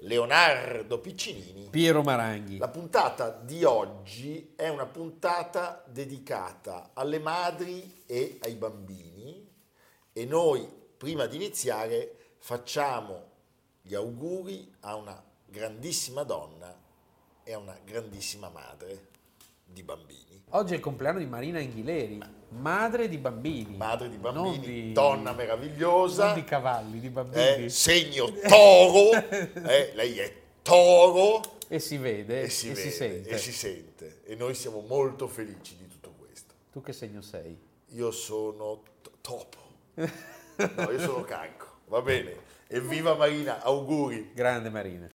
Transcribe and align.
Leonardo 0.00 0.98
Piccinini. 0.98 1.68
Piero 1.70 2.02
Maranghi. 2.02 2.58
La 2.58 2.68
puntata 2.68 3.30
di 3.30 3.64
oggi 3.64 4.52
è 4.56 4.68
una 4.68 4.86
puntata 4.86 5.84
dedicata 5.86 6.90
alle 6.94 7.18
madri 7.18 8.02
e 8.06 8.38
ai 8.42 8.54
bambini 8.54 9.48
e 10.12 10.24
noi, 10.24 10.68
prima 10.96 11.26
di 11.26 11.36
iniziare, 11.36 12.34
facciamo 12.38 13.28
gli 13.82 13.94
auguri 13.94 14.74
a 14.80 14.96
una 14.96 15.22
grandissima 15.46 16.22
donna 16.22 16.74
e 17.42 17.52
a 17.52 17.58
una 17.58 17.78
grandissima 17.84 18.48
madre 18.48 19.08
di 19.72 19.82
bambini. 19.82 20.44
Oggi 20.50 20.72
è 20.72 20.76
il 20.76 20.82
compleanno 20.82 21.18
di 21.18 21.26
Marina 21.26 21.60
Inghileri, 21.60 22.20
madre 22.50 23.08
di 23.08 23.18
bambini. 23.18 23.76
Madre 23.76 24.08
di 24.08 24.16
bambini, 24.16 24.58
di, 24.58 24.92
donna 24.92 25.32
meravigliosa. 25.32 26.26
Non 26.26 26.34
di 26.34 26.44
cavalli, 26.44 26.98
di 26.98 27.08
bambini. 27.08 27.64
Eh, 27.64 27.68
segno 27.68 28.32
toro, 28.48 29.12
eh, 29.68 29.92
lei 29.94 30.18
è 30.18 30.34
toro. 30.62 31.58
E 31.68 31.78
si 31.78 31.98
vede 31.98 32.42
e 32.42 32.48
si, 32.50 32.70
e 32.70 32.74
vede, 32.74 32.80
si 32.80 32.96
sente. 32.96 33.28
E 33.28 33.38
si 33.38 33.52
sente. 33.52 34.22
E 34.24 34.34
noi 34.34 34.54
siamo 34.54 34.80
molto 34.80 35.28
felici 35.28 35.76
di 35.76 35.86
tutto 35.86 36.12
questo. 36.18 36.54
Tu 36.72 36.82
che 36.82 36.92
segno 36.92 37.20
sei? 37.20 37.56
Io 37.90 38.10
sono 38.10 38.82
t- 39.02 39.10
topo. 39.20 39.58
No, 40.60 40.90
io 40.90 40.98
sono 40.98 41.22
cancro. 41.22 41.78
Va 41.86 42.02
bene. 42.02 42.36
Evviva 42.66 43.14
Marina, 43.14 43.62
auguri. 43.62 44.30
Grande 44.34 44.68
Marina. 44.68 45.08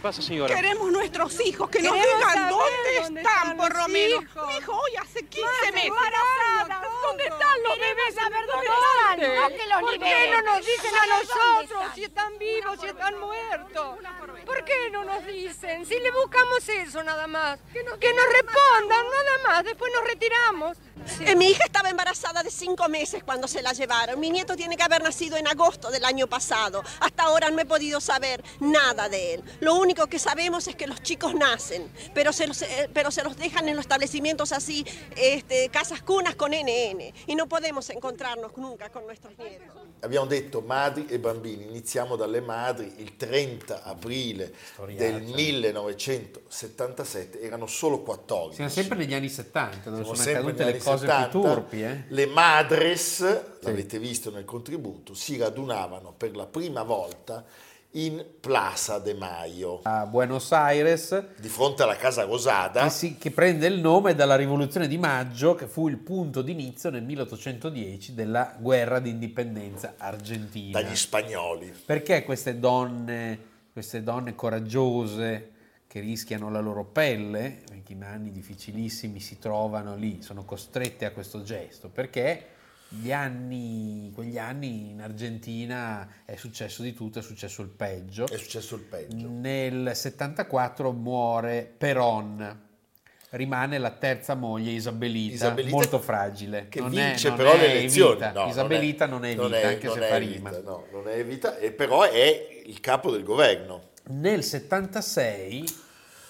¿Qué 0.00 0.04
pasa, 0.04 0.22
señora? 0.22 0.54
Queremos 0.54 0.90
nuestros 0.90 1.38
hijos, 1.44 1.68
que 1.68 1.82
nos 1.82 1.92
digan 1.92 2.48
dónde, 2.48 3.02
dónde 3.02 3.20
están, 3.20 3.48
están 3.48 3.56
por 3.58 3.76
lo 3.76 3.86
menos. 3.88 4.24
Mi 4.24 4.56
hijo 4.56 4.72
hoy 4.72 4.96
hace 4.96 5.26
15 5.26 5.42
Más 5.46 5.72
meses. 5.74 5.84
embarazada, 5.88 6.88
¿Dónde 7.02 7.24
están 7.24 7.62
los 7.62 7.78
bebés? 7.78 8.14
saber 8.14 8.46
¿Dónde 8.46 8.66
dónde 8.66 9.26
están, 9.26 9.50
no 9.50 9.56
que 9.58 9.66
los 9.66 9.80
¿Por 9.82 9.98
qué 9.98 10.30
no 10.30 10.40
nos 10.40 10.64
dicen 10.64 10.94
a 10.96 11.06
nosotros 11.06 11.64
están. 11.64 11.94
si 11.94 12.04
están 12.04 12.38
vivos, 12.38 12.80
si 12.80 12.86
están 12.86 13.20
muertos? 13.20 13.98
¿Por 14.46 14.64
qué 14.64 14.90
no 14.90 15.04
nos 15.04 15.26
dicen? 15.26 15.84
Si 15.84 16.00
le 16.00 16.10
buscamos 16.12 16.66
eso 16.66 17.02
nada 17.02 17.26
más. 17.26 17.60
Que 17.70 17.84
nos, 17.84 18.26
respondan 18.32 19.04
nada 19.06 19.19
más, 19.60 19.64
después 19.64 19.92
nos 19.94 20.04
retiramos. 20.04 20.76
Eh, 21.20 21.34
mi 21.34 21.46
hija 21.46 21.64
estaba 21.64 21.90
embarazada 21.90 22.42
de 22.42 22.50
cinco 22.50 22.88
meses 22.88 23.22
cuando 23.24 23.48
se 23.48 23.62
la 23.62 23.72
llevaron. 23.72 24.18
Mi 24.20 24.30
nieto 24.30 24.56
tiene 24.56 24.76
que 24.76 24.82
haber 24.82 25.02
nacido 25.02 25.36
en 25.36 25.46
agosto 25.46 25.90
del 25.90 26.04
año 26.04 26.26
pasado. 26.26 26.82
Hasta 27.00 27.24
ahora 27.24 27.50
no 27.50 27.60
he 27.60 27.66
podido 27.66 28.00
saber 28.00 28.42
nada 28.60 29.08
de 29.08 29.34
él. 29.34 29.44
Lo 29.60 29.74
único 29.76 30.06
que 30.06 30.18
sabemos 30.18 30.66
es 30.68 30.76
que 30.76 30.86
los 30.86 31.02
chicos 31.02 31.34
nacen, 31.34 31.90
pero 32.14 32.32
se 32.32 32.46
los, 32.46 32.62
eh, 32.62 32.90
pero 32.92 33.10
se 33.10 33.22
los 33.22 33.36
dejan 33.36 33.68
en 33.68 33.76
los 33.76 33.84
establecimientos 33.84 34.52
así, 34.52 34.84
este, 35.16 35.68
casas 35.70 36.02
cunas 36.02 36.34
con 36.34 36.52
NN. 36.52 37.12
Y 37.26 37.34
no 37.34 37.46
podemos 37.46 37.88
encontrarnos 37.90 38.56
nunca 38.56 38.90
con 38.90 39.06
nuestros 39.06 39.36
nietos. 39.38 39.79
Abbiamo 40.02 40.24
detto 40.26 40.62
madri 40.62 41.04
e 41.08 41.18
bambini, 41.18 41.64
iniziamo 41.64 42.16
dalle 42.16 42.40
madri, 42.40 42.90
il 42.96 43.16
30 43.16 43.82
aprile 43.82 44.50
Storiaccia. 44.72 45.04
del 45.04 45.20
1977 45.22 47.38
erano 47.40 47.66
solo 47.66 48.00
14. 48.00 48.54
Siamo 48.54 48.70
sempre 48.70 48.96
negli 48.96 49.12
anni 49.12 49.28
70, 49.28 49.90
dove 49.90 50.02
Siamo 50.02 50.18
sono 50.18 50.30
accadute 50.30 50.64
le 50.64 50.78
cose 50.78 51.06
70. 51.06 51.28
più 51.28 51.40
turpi. 51.40 51.82
Eh? 51.82 52.04
Le 52.08 52.26
madres, 52.26 53.20
l'avete 53.60 53.98
visto 53.98 54.30
nel 54.30 54.46
contributo, 54.46 55.12
si 55.12 55.36
radunavano 55.36 56.14
per 56.16 56.34
la 56.34 56.46
prima 56.46 56.82
volta 56.82 57.44
in 57.94 58.24
Plaza 58.40 58.98
de 59.00 59.14
Mayo, 59.14 59.80
A 59.82 60.06
Buenos 60.06 60.52
Aires, 60.52 61.24
di 61.40 61.48
fronte 61.48 61.82
alla 61.82 61.96
Casa 61.96 62.22
Rosada. 62.24 62.84
che, 62.84 62.90
si- 62.90 63.16
che 63.18 63.32
prende 63.32 63.66
il 63.66 63.80
nome 63.80 64.14
dalla 64.14 64.36
rivoluzione 64.36 64.86
di 64.86 64.96
maggio, 64.96 65.54
che 65.56 65.66
fu 65.66 65.88
il 65.88 65.96
punto 65.98 66.40
d'inizio 66.42 66.90
nel 66.90 67.02
1810 67.02 68.14
della 68.14 68.54
guerra 68.58 69.00
di 69.00 69.10
indipendenza 69.10 69.94
argentina. 69.96 70.80
dagli 70.80 70.94
spagnoli. 70.94 71.72
Perché 71.84 72.22
queste 72.22 72.60
donne, 72.60 73.38
queste 73.72 74.02
donne 74.04 74.34
coraggiose 74.36 75.50
che 75.88 75.98
rischiano 75.98 76.48
la 76.48 76.60
loro 76.60 76.84
pelle, 76.84 77.62
perché 77.68 77.92
in 77.94 78.04
anni 78.04 78.30
difficilissimi 78.30 79.18
si 79.18 79.40
trovano 79.40 79.96
lì, 79.96 80.22
sono 80.22 80.44
costrette 80.44 81.04
a 81.06 81.10
questo 81.10 81.42
gesto? 81.42 81.88
Perché 81.88 82.46
gli 82.92 83.12
anni, 83.12 84.10
quegli 84.12 84.36
anni 84.36 84.90
in 84.90 85.00
Argentina 85.00 86.08
è 86.24 86.34
successo 86.34 86.82
di 86.82 86.92
tutto, 86.92 87.20
è 87.20 87.22
successo 87.22 87.62
il 87.62 87.68
peggio. 87.68 88.26
È 88.26 88.36
successo 88.36 88.74
il 88.74 88.82
peggio. 88.82 89.28
Nel 89.28 89.92
74 89.94 90.90
muore 90.90 91.72
Peron, 91.78 92.58
rimane 93.30 93.78
la 93.78 93.92
terza 93.92 94.34
moglie 94.34 94.72
Isabelita, 94.72 95.34
Isabelita 95.34 95.74
molto 95.76 95.98
fragile. 96.00 96.66
Che 96.68 96.80
Non 96.80 96.92
è- 96.98 97.06
vince 97.10 97.28
non 97.28 97.36
però 97.36 97.52
è 97.52 97.58
le 97.58 97.70
elezioni. 97.78 98.26
No, 98.34 98.46
Isabelita 98.48 99.06
non 99.06 99.24
è, 99.24 99.34
non 99.34 99.44
Evita, 99.54 99.60
è- 99.60 99.72
anche 99.72 99.86
non 99.86 99.94
se 99.96 100.06
è 100.06 100.08
fa 100.10 100.16
rima. 100.16 100.50
no, 100.50 100.86
non 100.90 101.08
è 101.08 101.12
Evita, 101.16 101.56
e 101.58 101.70
però 101.70 102.02
è 102.02 102.62
il 102.66 102.80
capo 102.80 103.12
del 103.12 103.22
governo. 103.22 103.90
Nel 104.08 104.42
76 104.42 105.64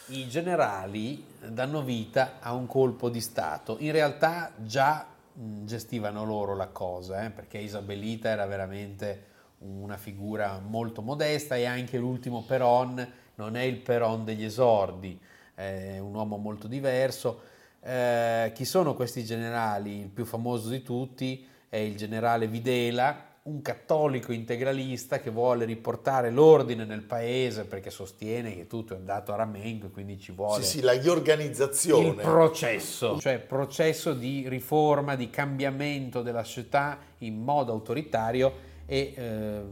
i 0.09 0.29
generali 0.29 1.25
danno 1.43 1.83
vita 1.83 2.35
a 2.41 2.53
un 2.53 2.67
colpo 2.67 3.09
di 3.09 3.23
Stato. 3.23 3.77
In 3.81 3.93
realtà 3.93 4.53
già 4.59 5.07
gestivano 5.65 6.25
loro 6.25 6.55
la 6.55 6.69
cosa, 6.69 7.25
eh, 7.25 7.31
perché 7.31 7.59
Isabelita 7.59 8.29
era 8.29 8.47
veramente 8.47 9.29
una 9.59 9.97
figura 9.97 10.59
molto 10.59 11.03
modesta 11.03 11.57
e 11.57 11.65
anche 11.65 11.99
l'ultimo 11.99 12.43
Peron 12.43 13.07
non 13.35 13.57
è 13.57 13.63
il 13.63 13.79
Peron 13.79 14.25
degli 14.25 14.45
esordi, 14.45 15.19
è 15.55 15.99
un 15.99 16.15
uomo 16.15 16.37
molto 16.37 16.67
diverso. 16.69 17.41
Eh, 17.81 18.53
chi 18.55 18.65
sono 18.65 18.95
questi 18.95 19.25
generali? 19.25 20.01
Il 20.01 20.09
più 20.09 20.27
famoso 20.27 20.69
di 20.69 20.83
tutti 20.83 21.47
è 21.69 21.77
il 21.77 21.97
generale 21.97 22.47
Videla, 22.47 23.29
un 23.43 23.63
cattolico 23.63 24.33
integralista 24.33 25.19
che 25.19 25.31
vuole 25.31 25.65
riportare 25.65 26.31
l'ordine 26.31 26.85
nel 26.85 27.03
paese 27.03 27.65
perché 27.65 27.89
sostiene 27.89 28.55
che 28.55 28.67
tutto 28.67 28.93
è 28.93 28.97
andato 28.97 29.33
a 29.33 29.37
ramengo 29.37 29.87
e 29.87 29.91
quindi 29.91 30.21
ci 30.21 30.33
vuole 30.33 30.63
Sì, 30.63 30.79
sì, 30.79 30.81
la 30.83 30.93
riorganizzazione. 30.93 32.09
il 32.09 32.15
processo, 32.17 33.19
cioè 33.19 33.39
processo 33.39 34.13
di 34.13 34.47
riforma, 34.47 35.17
di 35.17 35.31
cambiamento 35.31 36.21
della 36.21 36.45
società 36.45 36.99
in 37.19 37.43
modo 37.43 37.73
autoritario 37.73 38.69
e 38.85 39.15
ehm, 39.17 39.69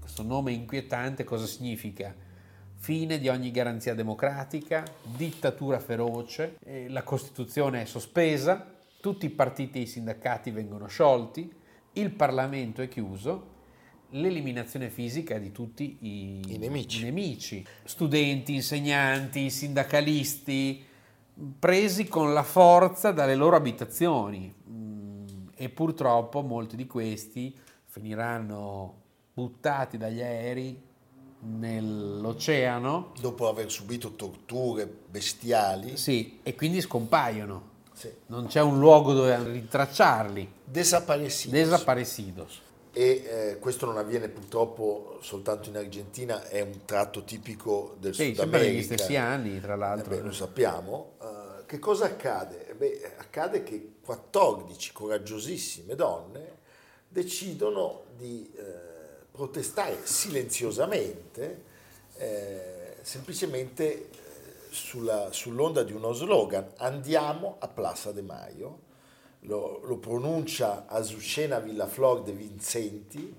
questo 0.00 0.24
nome 0.24 0.50
inquietante 0.50 1.22
cosa 1.22 1.46
significa? 1.46 2.12
Fine 2.74 3.20
di 3.20 3.28
ogni 3.28 3.52
garanzia 3.52 3.94
democratica, 3.94 4.82
dittatura 5.04 5.78
feroce, 5.78 6.56
eh, 6.64 6.88
la 6.88 7.04
Costituzione 7.04 7.82
è 7.82 7.84
sospesa, 7.84 8.66
tutti 9.00 9.26
i 9.26 9.30
partiti 9.30 9.78
e 9.78 9.82
i 9.82 9.86
sindacati 9.86 10.50
vengono 10.50 10.88
sciolti, 10.88 11.60
il 11.94 12.10
Parlamento 12.10 12.82
è 12.82 12.88
chiuso, 12.88 13.50
l'eliminazione 14.10 14.90
fisica 14.90 15.38
di 15.38 15.52
tutti 15.52 15.96
i, 16.00 16.40
I 16.46 16.58
nemici. 16.58 17.00
i 17.00 17.04
nemici, 17.04 17.66
studenti, 17.84 18.54
insegnanti, 18.54 19.50
sindacalisti, 19.50 20.84
presi 21.58 22.06
con 22.08 22.32
la 22.32 22.42
forza 22.42 23.10
dalle 23.10 23.34
loro 23.34 23.56
abitazioni 23.56 24.52
Mm, 24.68 25.48
e 25.54 25.68
purtroppo 25.68 26.42
molti 26.42 26.76
di 26.76 26.86
questi 26.86 27.56
finiranno 27.86 29.00
buttati 29.32 29.96
dagli 29.96 30.20
aerei 30.20 30.80
nell'oceano 31.40 33.12
Dopo 33.20 33.48
aver 33.48 33.70
subito 33.70 34.14
torture 34.14 34.86
bestiali, 34.86 35.96
sì, 35.96 36.38
e 36.42 36.54
quindi 36.54 36.80
scompaiono. 36.80 37.70
Sì, 37.94 38.10
Non 38.26 38.46
c'è 38.46 38.60
un 38.60 38.78
luogo 38.78 39.12
dove 39.12 39.42
rintracciarli. 39.42 40.52
desaparecidos. 40.64 41.52
Desaparecidos. 41.52 42.60
e 42.94 43.24
eh, 43.52 43.58
questo 43.58 43.86
non 43.86 43.96
avviene 43.96 44.28
purtroppo 44.28 45.18
soltanto 45.22 45.70
in 45.70 45.76
Argentina, 45.78 46.46
è 46.48 46.60
un 46.60 46.84
tratto 46.84 47.24
tipico 47.24 47.96
del 47.98 48.14
Sì, 48.14 48.26
Sud 48.26 48.34
sempre 48.36 48.58
negli 48.60 48.68
America. 48.70 48.94
stessi 48.96 49.16
anni, 49.16 49.60
tra 49.60 49.74
Eh 49.74 49.76
l'altro. 49.78 50.14
beh, 50.14 50.20
lo 50.20 50.32
sappiamo. 50.32 51.12
Eh, 51.22 51.64
che 51.66 51.78
cosa 51.78 52.04
accade? 52.04 52.68
Eh 52.68 52.74
beh, 52.74 53.14
accade 53.16 53.62
che 53.62 53.92
14 54.04 54.92
coraggiosissime 54.92 55.94
donne 55.94 56.58
decidono 57.08 58.04
di 58.16 58.50
eh, 58.56 58.62
protestare 59.30 59.98
silenziosamente, 60.02 61.62
eh, 62.16 62.96
semplicemente 63.02 64.08
eh, 64.08 64.08
sulla- 64.72 65.30
sull'onda 65.32 65.82
di 65.82 65.92
uno 65.92 66.12
slogan, 66.12 66.72
andiamo 66.78 67.56
a 67.58 67.68
Plaza 67.68 68.10
de 68.12 68.22
Mayo, 68.22 68.80
lo, 69.40 69.80
lo 69.84 69.98
pronuncia 69.98 70.86
Azucena 70.86 71.58
Villaflor 71.58 72.22
de 72.22 72.32
Vincenti, 72.32 73.34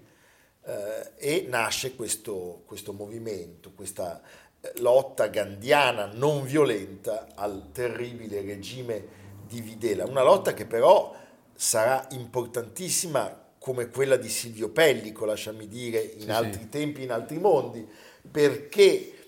eh, 0.66 1.12
e 1.18 1.46
nasce 1.50 1.96
questo, 1.96 2.62
questo 2.66 2.94
movimento, 2.94 3.72
questa 3.76 4.22
eh, 4.62 4.72
lotta 4.78 5.28
gandiana 5.28 6.06
non 6.14 6.44
violenta 6.44 7.28
al 7.36 7.70
terribile 7.72 8.42
regime 8.42 9.22
di 9.48 9.60
Videla, 9.62 10.06
una 10.06 10.24
lotta 10.24 10.54
che 10.54 10.66
però 10.66 11.14
sarà 11.56 12.08
importantissima 12.12 13.42
come 13.58 13.90
quella 13.90 14.18
di 14.18 14.30
Silvio 14.30 14.70
Pellico, 14.70 15.26
lasciami 15.26 15.68
dire, 15.68 16.00
in 16.02 16.22
Sì, 16.24 16.30
altri 16.32 16.62
sì. 16.64 16.70
tempi, 16.70 17.04
in 17.04 17.12
altri 17.12 17.40
mondi, 17.40 17.88
perché 18.30 19.23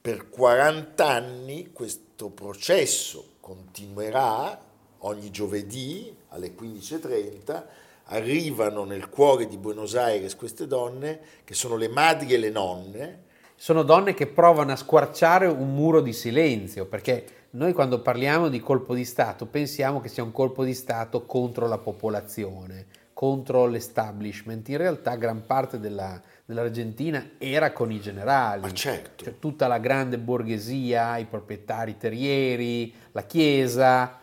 per 0.00 0.28
40 0.28 1.06
anni 1.06 1.70
questo 1.72 2.30
processo 2.30 3.34
continuerà 3.40 4.66
ogni 4.98 5.30
giovedì 5.30 6.14
alle 6.28 6.54
15.30, 6.54 7.64
arrivano 8.04 8.84
nel 8.84 9.08
cuore 9.08 9.46
di 9.46 9.56
Buenos 9.56 9.94
Aires 9.96 10.36
queste 10.36 10.66
donne 10.66 11.20
che 11.44 11.54
sono 11.54 11.76
le 11.76 11.88
madri 11.88 12.32
e 12.32 12.38
le 12.38 12.50
nonne, 12.50 13.26
Sono 13.60 13.82
donne 13.82 14.14
che 14.14 14.28
provano 14.28 14.70
a 14.70 14.76
squarciare 14.76 15.46
un 15.46 15.74
muro 15.74 16.00
di 16.00 16.12
silenzio, 16.12 16.86
perché 16.86 17.46
noi 17.50 17.72
quando 17.72 18.00
parliamo 18.00 18.48
di 18.48 18.60
colpo 18.60 18.94
di 18.94 19.04
Stato 19.04 19.46
pensiamo 19.46 20.00
che 20.00 20.08
sia 20.08 20.22
un 20.22 20.30
colpo 20.30 20.62
di 20.62 20.74
Stato 20.74 21.26
contro 21.26 21.66
la 21.66 21.78
popolazione, 21.78 22.86
contro 23.12 23.66
l'establishment. 23.66 24.68
In 24.68 24.76
realtà 24.76 25.16
gran 25.16 25.44
parte 25.44 25.80
della- 25.80 26.22
dell'Argentina 26.48 27.32
era 27.36 27.72
con 27.72 27.92
i 27.92 28.00
generali. 28.00 28.62
ma 28.62 28.72
certo, 28.72 29.24
Cioè, 29.24 29.38
tutta 29.38 29.66
la 29.66 29.76
grande 29.78 30.16
borghesia, 30.16 31.18
i 31.18 31.26
proprietari 31.26 31.98
terrieri, 31.98 32.90
la 33.12 33.24
Chiesa, 33.24 34.18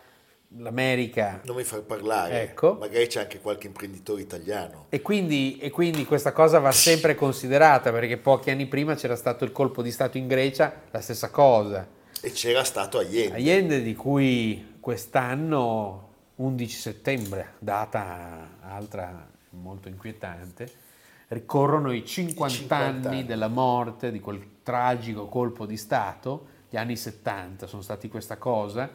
l'America. 0.58 1.42
non 1.44 1.56
mi 1.56 1.64
far 1.64 1.84
parlare, 1.84 2.42
Ecco. 2.42 2.78
magari 2.80 3.06
c'è 3.06 3.20
anche 3.22 3.40
qualche 3.40 3.68
imprenditore 3.68 4.22
italiano. 4.24 4.88
E 4.90 5.04
quindi, 5.04 5.60
e 5.60 5.70
quindi 5.70 6.04
questa 6.04 6.32
cosa 6.32 6.58
va 6.58 6.72
sempre 6.72 7.14
considerata 7.14 7.92
perché 7.92 8.18
pochi 8.18 8.50
anni 8.50 8.66
prima 8.66 8.96
c'era 8.96 9.16
stato 9.16 9.44
il 9.44 9.52
colpo 9.52 9.84
di 9.84 9.92
Stato 9.92 10.18
in 10.18 10.26
Grecia, 10.28 10.82
la 10.90 11.02
stessa 11.02 11.30
cosa. 11.30 11.88
E 12.22 12.32
c'era 12.32 12.64
stato 12.64 12.98
Allende. 12.98 13.36
Allende 13.36 13.84
di 13.84 13.94
cui 13.94 14.78
quest'anno, 14.80 16.10
11 16.38 16.76
settembre, 16.76 17.54
data 17.60 18.58
altra 18.62 19.28
molto 19.52 19.90
inquietante, 19.90 20.84
ricorrono 21.30 21.92
i 21.92 22.06
50, 22.06 22.54
50 22.54 23.10
anni 23.10 23.26
della 23.26 23.48
morte 23.48 24.12
di 24.12 24.20
quel 24.20 24.62
tragico 24.64 25.28
colpo 25.28 25.66
di 25.66 25.78
Stato, 25.78 26.48
gli 26.70 26.78
anni 26.78 26.96
70 26.98 27.68
sono 27.68 27.82
stati 27.82 28.08
questa 28.10 28.38
cosa, 28.38 28.90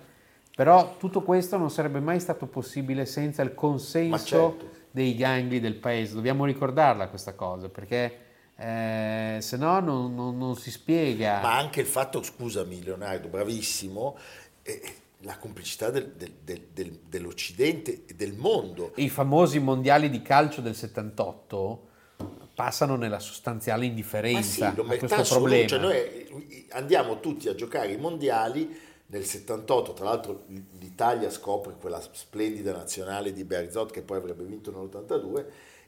però 0.54 0.96
tutto 0.98 1.22
questo 1.22 1.56
non 1.56 1.70
sarebbe 1.70 2.00
mai 2.00 2.20
stato 2.20 2.46
possibile 2.46 3.06
senza 3.06 3.42
il 3.42 3.54
consenso 3.54 4.24
certo. 4.24 4.70
dei 4.90 5.14
gangli 5.14 5.60
del 5.60 5.76
paese, 5.76 6.14
dobbiamo 6.14 6.44
ricordarla 6.44 7.08
questa 7.08 7.34
cosa, 7.34 7.68
perché 7.68 8.18
eh, 8.56 9.38
se 9.40 9.56
no 9.56 9.80
non, 9.80 10.14
non- 10.14 10.36
non 10.36 10.54
si 10.56 10.70
spiega. 10.70 11.40
Ma 11.40 11.56
anche 11.56 11.80
il 11.80 11.86
fatto, 11.86 12.22
scusami 12.22 12.82
Leonardo, 12.82 13.28
bravissimo, 13.28 14.16
eh, 14.62 14.82
la 15.20 15.38
complicità 15.38 15.88
del- 15.90 16.12
del- 16.12 16.66
del- 16.72 17.00
dell'Occidente 17.08 18.04
e 18.06 18.14
del 18.14 18.34
mondo. 18.34 18.92
I 18.96 19.08
famosi 19.08 19.58
mondiali 19.60 20.10
di 20.10 20.20
calcio 20.20 20.60
del 20.60 20.74
78 20.74 21.88
passano 22.60 22.96
nella 22.96 23.18
sostanziale 23.18 23.80
Ma 23.82 23.86
indifferenza 23.86 24.70
sì, 24.70 24.76
l'omertà 24.76 25.06
a 25.06 25.16
questo 25.16 25.38
problema. 25.38 25.66
Cioè, 25.66 25.78
noi 25.78 25.94
eh, 25.96 26.66
andiamo 26.70 27.20
tutti 27.20 27.48
a 27.48 27.54
giocare 27.54 27.92
i 27.92 27.96
mondiali 27.96 28.88
nel 29.06 29.24
78, 29.24 29.92
tra 29.94 30.04
l'altro 30.04 30.44
l'Italia 30.78 31.30
scopre 31.30 31.74
quella 31.80 32.00
splendida 32.12 32.72
nazionale 32.72 33.32
di 33.32 33.44
Berzot 33.44 33.90
che 33.90 34.02
poi 34.02 34.18
avrebbe 34.18 34.44
vinto 34.44 34.70
nell'82, 34.70 35.44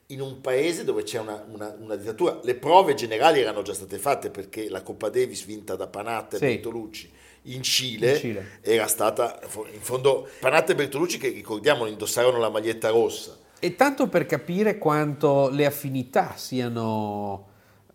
in 0.06 0.20
un 0.20 0.40
paese 0.40 0.84
dove 0.84 1.02
c'è 1.04 1.18
una, 1.20 1.44
una- 1.52 1.76
una 1.78 1.94
dittatura. 1.96 2.40
Le 2.42 2.54
prove 2.54 2.94
generali 2.94 3.40
erano 3.40 3.62
già 3.62 3.74
state 3.74 3.98
fatte 3.98 4.30
perché 4.30 4.68
la 4.68 4.82
Coppa 4.82 5.08
Davis 5.10 5.44
vinta 5.44 5.76
da 5.76 5.86
Panatta 5.86 6.36
e 6.36 6.38
Sì. 6.38 6.44
Bertolucci 6.46 7.12
in 7.46 7.62
Cile, 7.62 8.12
In 8.12 8.18
Cile. 8.18 8.46
era 8.62 8.86
stata, 8.86 9.40
in 9.72 9.80
fondo, 9.80 10.28
Panatta 10.40 10.72
e 10.72 10.74
Bertolucci 10.74 11.18
che 11.18 11.28
ricordiamo 11.28 11.86
indossarono 11.86 12.38
la 12.38 12.50
maglietta 12.50 12.88
rossa. 12.90 13.38
E 13.64 13.76
tanto 13.76 14.08
per 14.08 14.26
capire 14.26 14.76
quanto 14.76 15.48
le 15.48 15.66
affinità 15.66 16.32
siano 16.34 17.46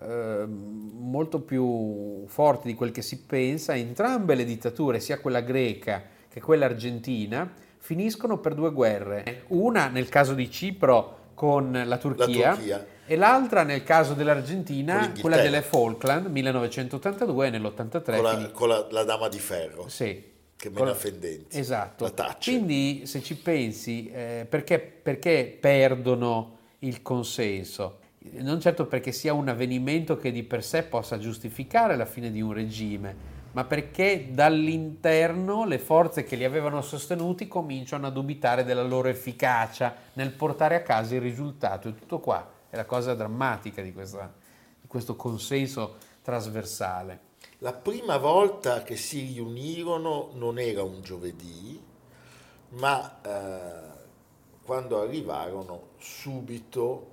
eh, 0.02 0.46
molto 0.48 1.42
più 1.42 2.24
forti 2.28 2.68
di 2.70 2.74
quel 2.74 2.92
che 2.92 3.02
si 3.02 3.20
pensa, 3.24 3.76
entrambe 3.76 4.34
le 4.36 4.46
dittature, 4.46 5.02
sia 5.02 5.20
quella 5.20 5.42
greca 5.42 6.02
che 6.30 6.40
quella 6.40 6.64
argentina, 6.68 7.52
finiscono 7.80 8.38
per 8.38 8.54
due 8.54 8.72
guerre. 8.72 9.44
Una 9.48 9.88
nel 9.90 10.08
caso 10.08 10.34
di 10.34 10.50
Cipro 10.50 11.16
con 11.34 11.84
la 11.86 11.98
Turchia, 11.98 12.54
Turchia. 12.54 12.86
e 13.06 13.16
l'altra 13.18 13.64
nel 13.64 13.84
caso 13.84 14.14
dell'Argentina, 14.14 15.12
quella 15.20 15.42
delle 15.42 15.62
Falkland, 15.62 16.28
1982 16.28 17.48
e 17.48 17.50
nell'83. 17.50 18.04
Con, 18.16 18.24
la, 18.24 18.50
con 18.54 18.68
la- 18.70 18.88
la 18.90 19.04
dama 19.04 19.28
di 19.28 19.38
ferro, 19.40 19.90
Sì. 19.90 20.36
Che 20.58 20.72
Con- 20.72 20.84
mena 20.86 20.96
fendenti. 20.96 21.58
Esatto. 21.58 22.12
Quindi 22.42 23.04
se 23.06 23.22
ci 23.22 23.38
pensi, 23.38 24.10
eh, 24.12 24.46
perché, 24.50 24.80
perché 24.80 25.58
perdono 25.60 26.58
il 26.80 27.02
consenso? 27.02 28.00
Non 28.32 28.60
certo 28.60 28.88
perché 28.88 29.14
sia 29.14 29.32
un 29.34 29.48
avvenimento 29.48 30.18
che 30.18 30.32
di 30.32 30.44
per 30.44 30.64
sé 30.64 30.84
possa 30.84 31.18
giustificare 31.18 31.96
la 31.96 32.06
fine 32.06 32.30
di 32.32 32.42
un 32.42 32.52
regime, 32.52 33.16
ma 33.54 33.64
perché 33.64 34.28
dall'interno 34.32 35.64
le 35.66 35.80
forze 35.80 36.24
che 36.26 36.36
li 36.36 36.44
avevano 36.44 36.82
sostenuti 36.82 37.48
cominciano 37.48 38.08
a 38.08 38.10
dubitare 38.10 38.66
della 38.66 38.84
loro 38.84 39.08
efficacia 39.08 39.96
nel 40.14 40.32
portare 40.32 40.76
a 40.76 40.82
casa 40.82 41.16
il 41.16 41.22
risultato. 41.22 41.88
E 41.88 41.96
tutto 41.96 42.20
qua 42.20 42.46
è 42.70 42.76
la 42.76 42.86
cosa 42.86 43.14
drammatica 43.14 43.82
di, 43.82 43.94
questa- 43.94 44.34
di 44.82 44.88
questo 44.88 45.16
consenso 45.16 45.96
trasversale. 46.22 47.20
La 47.62 47.74
prima 47.74 48.18
volta 48.18 48.84
che 48.84 48.96
si 48.96 49.22
riunirono 49.22 50.30
non 50.34 50.60
era 50.60 50.84
un 50.84 51.02
giovedì, 51.02 51.82
ma 52.70 53.20
eh, 53.24 53.96
quando 54.64 55.02
arrivarono 55.02 55.88
subito, 55.98 57.08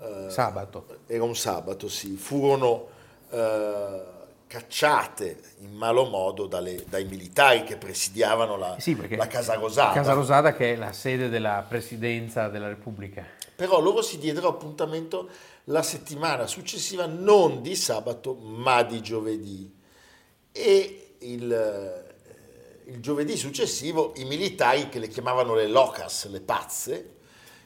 eh, 0.00 0.30
Sabato. 0.30 0.98
era 1.06 1.22
un 1.22 1.36
sabato, 1.36 1.88
sì, 1.88 2.16
furono 2.16 2.88
eh, 3.30 4.02
cacciate 4.48 5.40
in 5.60 5.72
malo 5.74 6.06
modo 6.06 6.46
dalle- 6.46 6.84
dai 6.88 7.04
militari 7.04 7.62
che 7.62 7.76
presidiavano 7.76 8.56
la, 8.56 8.76
Sì, 8.80 8.96
la 9.16 9.28
Casa 9.28 9.54
Rosada. 9.54 9.92
Casa 9.92 10.12
Rosada 10.12 10.52
che 10.54 10.72
è 10.72 10.76
la 10.76 10.92
sede 10.92 11.28
della 11.28 11.64
Presidenza 11.68 12.48
della 12.48 12.66
Repubblica. 12.66 13.24
Però 13.54 13.78
loro 13.80 14.02
si 14.02 14.18
diedero 14.18 14.48
appuntamento 14.48 15.28
la 15.64 15.82
settimana 15.82 16.48
successiva, 16.48 17.06
non 17.06 17.62
di 17.62 17.76
sabato, 17.76 18.34
ma 18.34 18.82
di 18.82 19.00
giovedì. 19.00 19.82
E 20.56 21.16
il, 21.18 21.52
eh, 21.52 22.90
il 22.92 23.00
giovedì 23.00 23.36
successivo 23.36 24.12
i 24.18 24.24
militari, 24.24 24.88
che 24.88 25.00
le 25.00 25.08
chiamavano 25.08 25.56
le 25.56 25.66
locas, 25.66 26.28
le 26.28 26.40
pazze, 26.40 27.14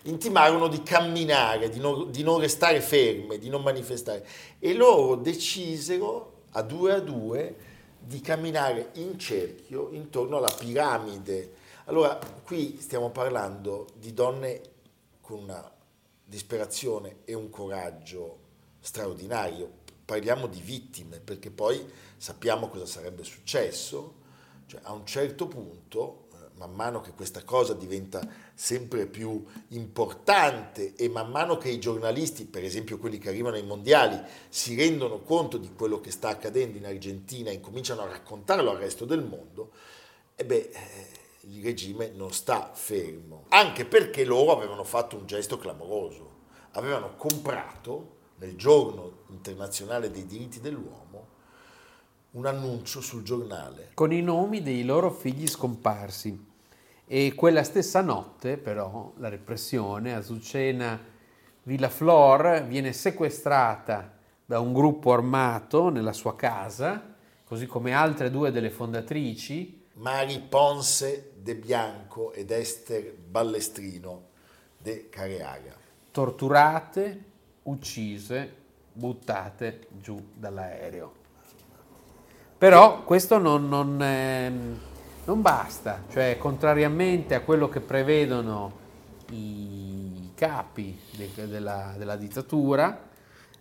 intimarono 0.05 0.69
di 0.69 0.83
camminare, 0.83 1.69
di 1.69 1.81
non, 1.81 2.11
di 2.11 2.23
non 2.23 2.41
restare 2.41 2.81
ferme, 2.81 3.37
di 3.37 3.51
non 3.51 3.63
manifestare. 3.63 4.27
E 4.59 4.73
loro 4.73 5.17
decisero 5.17 6.45
a 6.53 6.63
due 6.63 6.95
a 6.95 7.01
due 7.01 7.57
di 7.99 8.23
camminare 8.23 8.91
in 8.95 9.19
cerchio 9.19 9.91
intorno 9.91 10.39
alla 10.39 10.55
piramide. 10.57 11.57
Allora, 11.85 12.19
qui 12.43 12.79
stiamo 12.81 13.11
parlando 13.11 13.89
di 13.99 14.15
donne 14.15 14.61
con 15.21 15.43
una 15.43 15.71
disperazione 16.25 17.17
e 17.25 17.35
un 17.35 17.51
coraggio 17.51 18.39
straordinario. 18.81 19.71
Parliamo 20.07 20.47
di 20.47 20.61
vittime, 20.61 21.21
perché 21.21 21.51
poi 21.51 21.85
sappiamo 22.19 22.69
cosa 22.69 22.85
sarebbe 22.85 23.25
successo. 23.25 24.17
Cioè, 24.67 24.81
a 24.83 24.93
un 24.93 25.07
certo 25.07 25.47
punto, 25.49 26.27
eh, 26.33 26.59
man 26.59 26.75
mano 26.75 27.01
che 27.01 27.13
questa 27.13 27.43
cosa 27.43 27.73
diventa 27.73 28.21
sempre 28.55 29.07
più 29.07 29.43
importante 29.69 30.95
e 30.95 31.09
man 31.09 31.31
mano 31.31 31.57
che 31.57 31.71
i 31.71 31.79
giornalisti, 31.79 32.45
per 32.45 32.65
esempio 32.65 32.99
quelli 32.99 33.17
che 33.19 33.31
arrivano 33.31 33.57
ai 33.57 33.63
mondiali, 33.63 34.21
si 34.51 34.77
rendono 34.77 35.23
conto 35.23 35.57
di 35.57 35.73
quello 35.73 36.01
che 36.01 36.11
sta 36.11 36.29
accadendo 36.29 36.77
in 36.77 36.85
Argentina 36.85 37.49
e 37.49 37.55
incominciano 37.55 38.03
a 38.03 38.09
raccontarlo 38.09 38.71
al 38.71 38.77
resto 38.77 39.07
del 39.07 39.25
mondo, 39.25 39.71
e 40.35 40.45
beh, 40.45 40.71
eh, 40.73 41.07
il 41.43 41.63
regime 41.63 42.11
non 42.11 42.33
sta 42.33 42.71
fermo, 42.75 43.45
anche 43.49 43.87
perché 43.87 44.25
loro 44.25 44.53
avevano 44.53 44.85
fatto 44.85 45.17
un 45.17 45.25
gesto 45.25 45.57
clamoroso, 45.57 46.37
avevano 46.73 47.15
comprato 47.17 48.17
nel 48.37 48.55
giorno 48.55 49.25
internazionale 49.31 50.11
dei 50.11 50.27
diritti 50.27 50.61
dell'uomo 50.61 51.18
un 52.39 52.47
annuncio 52.47 53.01
sul 53.01 53.25
giornale. 53.25 53.91
Con 53.95 54.13
i 54.13 54.23
nomi 54.23 54.63
dei 54.63 54.85
loro 54.85 55.11
figli 55.11 55.49
scomparsi. 55.49 56.47
E 57.05 57.35
quella 57.35 57.65
stessa 57.65 58.01
notte, 58.01 58.57
però, 58.59 59.13
la 59.17 59.29
repressione, 59.29 60.15
Azucena 60.15 61.01
Villaflor 61.65 62.65
viene 62.65 62.93
sequestrata 62.93 64.17
da 64.47 64.61
un 64.61 64.73
gruppo 64.73 65.13
armato 65.13 65.89
nella 65.89 66.13
sua 66.13 66.37
casa, 66.37 67.17
così 67.45 67.67
come 67.67 67.93
altre 67.93 68.31
due 68.31 68.53
delle 68.53 68.71
fondatrici, 68.71 69.87
Mari 69.95 70.39
Ponce 70.39 71.33
de 71.37 71.57
Bianco 71.57 72.33
ed 72.33 72.53
Esther 72.53 73.17
Ballestrino 73.17 74.29
de 74.79 75.09
Careaga. 75.09 75.75
torturate, 76.13 77.25
uccise, 77.65 78.55
buttate 78.93 79.89
giù 80.01 80.31
dall'aereo. 80.35 81.18
Però 82.59 83.05
questo 83.05 83.39
non, 83.39 83.69
non, 83.69 84.03
eh, 84.03 84.51
non 85.25 85.41
basta, 85.41 86.03
cioè 86.11 86.37
contrariamente 86.41 87.37
a 87.37 87.43
quello 87.43 87.69
che 87.69 87.79
prevedono 87.79 88.73
i 89.31 90.31
capi 90.35 90.99
de- 91.17 91.47
della, 91.49 91.95
della 91.97 92.17
dittatura, 92.17 93.07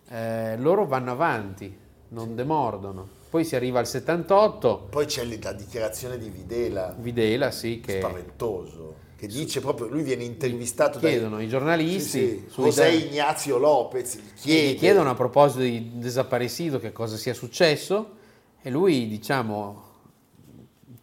eh, 0.08 0.56
loro 0.58 0.84
vanno 0.86 1.12
avanti, 1.12 1.72
non 2.08 2.34
demordono. 2.34 3.08
Poi 3.30 3.44
si 3.44 3.54
arriva 3.54 3.78
al 3.78 3.86
78, 3.86 4.88
Poi 4.90 5.06
c'è 5.06 5.24
la 5.24 5.52
dichiarazione 5.52 6.18
di 6.18 6.28
Videla, 6.28 6.92
Videla, 6.98 7.52
sì, 7.52 7.78
che 7.78 7.98
spaventoso, 7.98 8.94
che 9.16 9.28
dice 9.28 9.60
proprio, 9.60 9.86
lui 9.86 10.02
viene 10.02 10.24
intervistato 10.24 10.98
dai- 10.98 11.10
chiedono 11.12 11.40
i 11.40 11.46
giornalisti 11.46 12.18
Sì, 12.18 12.44
sì, 12.48 12.60
José 12.62 12.90
Ignazio 12.90 13.58
Lopez, 13.58 14.16
gli 14.16 14.20
chiede, 14.40 14.72
gli 14.72 14.76
chiedono 14.76 15.10
a 15.10 15.14
proposito 15.14 15.60
di 15.60 15.92
Desaparecido 16.00 16.80
che 16.80 16.90
cosa 16.90 17.16
sia 17.16 17.34
successo 17.34 18.16
e 18.60 18.70
lui, 18.70 19.08
diciamo, 19.08 19.84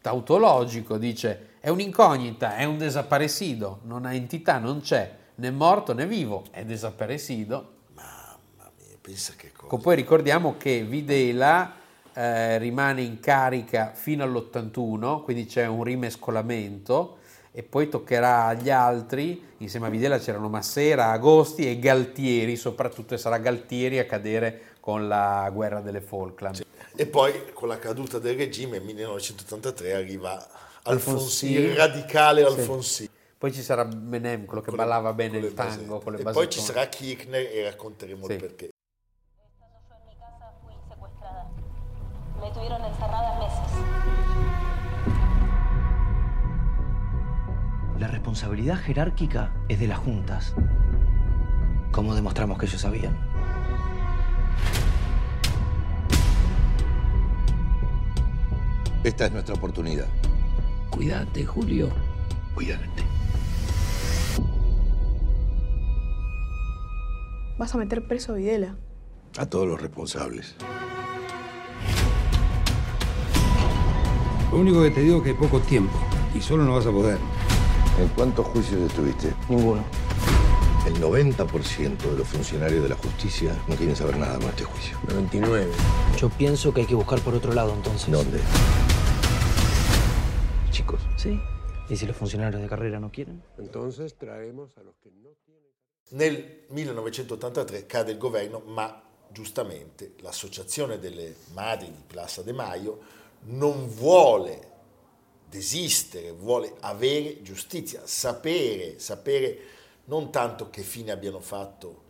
tautologico, 0.01 0.97
dice 0.97 1.53
è 1.65 1.69
un'incognita, 1.69 2.57
è 2.57 2.63
un 2.63 2.77
desaparecido, 2.77 3.79
non 3.85 4.05
ha 4.05 4.13
entità, 4.13 4.59
non 4.59 4.81
c'è 4.81 5.11
né 5.35 5.49
morto 5.49 5.95
né 5.95 6.05
vivo, 6.05 6.43
è 6.51 6.63
desaparecido. 6.63 7.73
Mamma 7.95 8.71
mia, 8.77 8.97
pensa 9.01 9.33
che 9.35 9.51
cosa. 9.51 9.69
Co- 9.69 9.77
Poi 9.77 9.95
ricordiamo 9.95 10.57
che 10.57 10.83
Videla 10.83 11.73
eh, 12.13 12.59
rimane 12.59 13.01
in 13.01 13.19
carica 13.19 13.93
fino 13.95 14.23
all'81, 14.23 15.23
quindi 15.23 15.47
c'è 15.47 15.65
un 15.65 15.83
rimescolamento 15.83 17.17
e 17.51 17.63
poi 17.63 17.89
toccherà 17.89 18.45
agli 18.45 18.69
altri, 18.69 19.43
insieme 19.57 19.87
a 19.87 19.89
Videla 19.89 20.19
c'erano 20.19 20.49
Massera, 20.49 21.09
Agosti 21.11 21.67
e 21.67 21.79
Galtieri, 21.79 22.57
soprattutto 22.57 23.15
e 23.15 23.17
sarà 23.17 23.39
Galtieri 23.39 23.97
a 23.97 24.05
cadere 24.05 24.73
con 24.79 25.07
la 25.07 25.49
guerra 25.51 25.81
delle 25.81 26.01
Falkland. 26.01 26.64
E 26.97 27.05
poi 27.07 27.51
con 27.53 27.67
la 27.67 27.77
caduta 27.77 28.19
del 28.19 28.37
regime 28.37 28.77
nel 28.77 28.83
1983 28.85 29.93
arriva 29.93 30.47
Alfonsi, 30.83 31.51
il 31.51 31.75
radicale 31.75 32.41
Sì. 32.41 32.47
Alfonsi. 32.59 33.09
Poi 33.37 33.51
ci 33.51 33.61
sarà 33.61 33.83
Benem, 33.85 34.45
quello 34.45 34.61
che 34.61 34.69
con 34.69 34.77
le- 34.77 34.83
ballava 34.85 35.13
bene 35.13 35.39
le 35.39 35.47
il 35.47 35.53
tango 35.53 35.71
basette. 35.75 36.03
con 36.03 36.13
le 36.13 36.19
E 36.19 36.23
basettone. 36.23 36.33
poi 36.33 36.49
ci 36.49 36.59
sarà 36.61 36.87
Kirchner 36.87 37.49
e 37.51 37.63
racconteremo 37.63 38.25
Sì. 38.25 38.31
il 38.31 38.39
perché. 38.39 38.69
Estando 38.69 39.75
yo 39.77 39.93
en 39.93 40.05
mi 40.07 40.15
casa 40.17 40.53
fui 40.63 40.73
secuestrada. 40.87 41.49
Me 42.39 42.51
tuvieron 42.53 42.81
encerrada 42.85 43.39
meses. 43.39 43.71
La 47.99 48.07
responsabilidad 48.07 48.77
jerárquica 48.77 49.53
es 49.67 49.79
de 49.79 49.87
las 49.87 49.97
juntas. 49.99 50.53
¿Cómo 51.91 52.13
demostramos 52.15 52.57
que 52.57 52.65
ellos 52.67 52.81
sabían? 52.81 53.34
Esta 59.05 59.27
es 59.27 59.31
nuestra 59.33 59.53
oportunidad. 59.53 60.07
Cuídate, 60.89 61.45
Julio. 61.45 61.89
Cuídate. 62.55 63.03
Vas 67.59 67.75
a 67.75 67.77
meter 67.77 68.07
preso 68.07 68.33
a 68.33 68.37
Videla. 68.37 68.75
A 69.37 69.45
todos 69.45 69.67
los 69.67 69.79
responsables. 69.79 70.55
Lo 74.51 74.57
único 74.57 74.81
que 74.81 74.89
te 74.89 75.01
digo 75.01 75.17
es 75.17 75.23
que 75.23 75.29
hay 75.29 75.35
poco 75.35 75.59
tiempo 75.59 75.95
y 76.33 76.41
solo 76.41 76.63
no 76.63 76.73
vas 76.73 76.87
a 76.87 76.91
poder. 76.91 77.19
¿En 78.01 78.07
cuántos 78.15 78.47
juicios 78.47 78.81
estuviste? 78.81 79.35
Ninguno. 79.47 79.83
El 80.87 80.99
90% 80.99 81.97
de 81.97 82.17
los 82.17 82.27
funcionarios 82.27 82.81
de 82.81 82.89
la 82.89 82.95
justicia 82.95 83.55
no 83.67 83.75
quieren 83.75 83.95
saber 83.95 84.17
nada 84.17 84.39
con 84.39 84.49
este 84.49 84.63
juicio. 84.63 84.97
99. 85.07 85.67
Yo 86.17 86.29
pienso 86.29 86.73
que 86.73 86.81
hay 86.81 86.87
que 86.87 86.95
buscar 86.95 87.19
por 87.19 87.35
otro 87.35 87.53
lado 87.53 87.71
entonces. 87.71 88.11
¿Dónde? 88.11 88.39
Chicos, 90.75 90.99
Sí. 91.15 91.39
¿Y 91.87 91.95
si 91.95 92.05
los 92.05 92.17
funcionarios 92.17 92.61
de 92.61 92.67
carrera 92.67 92.99
no 92.99 93.09
quieren? 93.09 93.41
Entonces 93.57 94.17
traemos 94.17 94.77
a 94.77 94.83
los 94.83 94.97
que 94.97 95.09
no 95.09 95.29
tienen. 95.45 95.71
Nel 96.09 96.65
1983 96.67 97.85
cade 97.85 98.11
il 98.11 98.17
governo, 98.17 98.59
ma 98.59 99.01
giustamente 99.31 100.15
l'associazione 100.19 100.99
delle 100.99 101.33
madri 101.53 101.89
di 101.89 102.03
Plaza 102.05 102.41
De 102.41 102.51
Maio 102.51 102.99
non 103.43 103.87
vuole 103.87 104.71
desistere, 105.49 106.33
vuole 106.33 106.73
avere 106.81 107.41
giustizia, 107.41 108.01
sapere, 108.03 108.99
sapere 108.99 109.57
non 110.07 110.29
tanto 110.29 110.69
che 110.69 110.81
fine 110.81 111.11
abbiano 111.11 111.39
fatto 111.39 112.03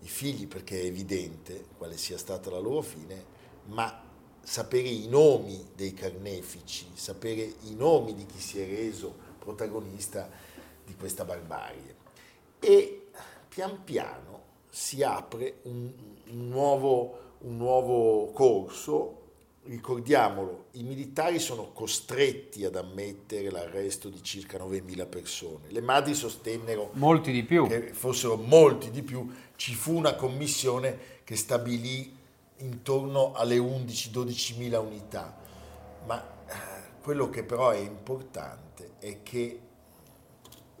i 0.00 0.08
figli, 0.08 0.46
perché 0.46 0.82
è 0.82 0.84
evidente 0.84 1.64
quale 1.78 1.96
sia 1.96 2.18
stata 2.18 2.50
la 2.50 2.58
loro 2.58 2.82
fine, 2.82 3.24
ma 3.68 4.10
sapere 4.42 4.88
i 4.88 5.08
nomi 5.08 5.68
dei 5.74 5.94
carnefici, 5.94 6.86
sapere 6.94 7.42
i 7.62 7.74
nomi 7.74 8.14
di 8.14 8.26
chi 8.26 8.38
si 8.38 8.60
è 8.60 8.66
reso 8.66 9.14
protagonista 9.38 10.28
di 10.84 10.94
questa 10.96 11.24
barbarie. 11.24 11.94
E 12.58 13.06
pian 13.48 13.82
piano 13.84 14.40
si 14.68 15.02
apre 15.02 15.58
un, 15.62 15.90
un 16.30 16.48
nuovo, 16.48 17.18
un 17.40 17.56
nuovo 17.56 18.30
corso. 18.32 19.18
Ricordiamolo, 19.64 20.66
i 20.72 20.82
militari 20.82 21.38
sono 21.38 21.70
costretti 21.70 22.64
ad 22.64 22.74
ammettere 22.74 23.48
l'arresto 23.48 24.08
di 24.08 24.20
circa 24.20 24.58
9.000 24.58 25.08
persone. 25.08 25.68
Le 25.68 25.80
madri 25.80 26.14
sostennero 26.14 26.90
Molti 26.94 27.30
di 27.30 27.44
più. 27.44 27.68
che 27.68 27.92
fossero 27.92 28.36
molti 28.36 28.90
di 28.90 29.02
più. 29.02 29.28
Ci 29.54 29.74
fu 29.74 29.94
una 29.94 30.14
commissione 30.16 30.98
che 31.22 31.36
stabilì 31.36 32.12
intorno 32.62 33.32
alle 33.34 33.58
11-12.000 33.58 34.76
unità. 34.76 35.36
Ma 36.06 36.20
eh, 36.46 37.00
quello 37.02 37.28
che 37.28 37.44
però 37.44 37.70
è 37.70 37.78
importante 37.78 38.92
è 38.98 39.22
che 39.22 39.60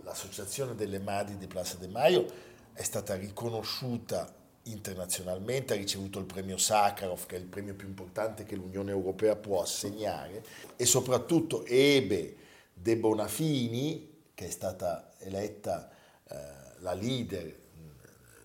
l'associazione 0.02 0.74
delle 0.74 0.98
madri 0.98 1.36
di 1.36 1.46
Plaza 1.46 1.76
De 1.76 1.88
Maio 1.88 2.26
è 2.72 2.82
stata 2.82 3.14
riconosciuta 3.14 4.40
internazionalmente, 4.64 5.74
ha 5.74 5.76
ricevuto 5.76 6.18
il 6.18 6.24
premio 6.24 6.56
Sakharov, 6.56 7.26
che 7.26 7.36
è 7.36 7.38
il 7.38 7.46
premio 7.46 7.74
più 7.74 7.88
importante 7.88 8.44
che 8.44 8.54
l'Unione 8.54 8.92
Europea 8.92 9.34
può 9.34 9.60
assegnare, 9.60 10.44
e 10.76 10.86
soprattutto 10.86 11.64
ebbe 11.66 12.36
De 12.72 12.96
Bonafini, 12.96 14.10
che 14.34 14.46
è 14.46 14.50
stata 14.50 15.12
eletta 15.18 15.90
eh, 16.28 16.36
la 16.78 16.94
leader 16.94 17.60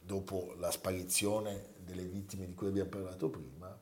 dopo 0.02 0.56
la 0.58 0.72
sparizione 0.72 1.76
delle 1.88 2.04
vittime 2.04 2.46
di 2.46 2.54
cui 2.54 2.68
abbiamo 2.68 2.90
parlato 2.90 3.30
prima, 3.30 3.76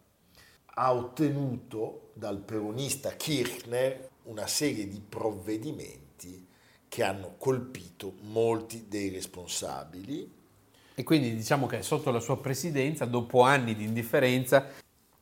ha 0.77 0.93
ottenuto 0.93 2.11
dal 2.13 2.37
peronista 2.37 3.15
Kirchner 3.15 4.09
una 4.23 4.45
serie 4.45 4.87
di 4.87 5.01
provvedimenti 5.01 6.45
che 6.87 7.03
hanno 7.03 7.35
colpito 7.37 8.13
molti 8.21 8.85
dei 8.87 9.09
responsabili. 9.09 10.31
E 10.93 11.03
quindi 11.03 11.35
diciamo 11.35 11.65
che 11.65 11.81
sotto 11.81 12.11
la 12.11 12.19
sua 12.19 12.39
presidenza, 12.39 13.05
dopo 13.05 13.41
anni 13.41 13.75
di 13.75 13.83
indifferenza, 13.83 14.67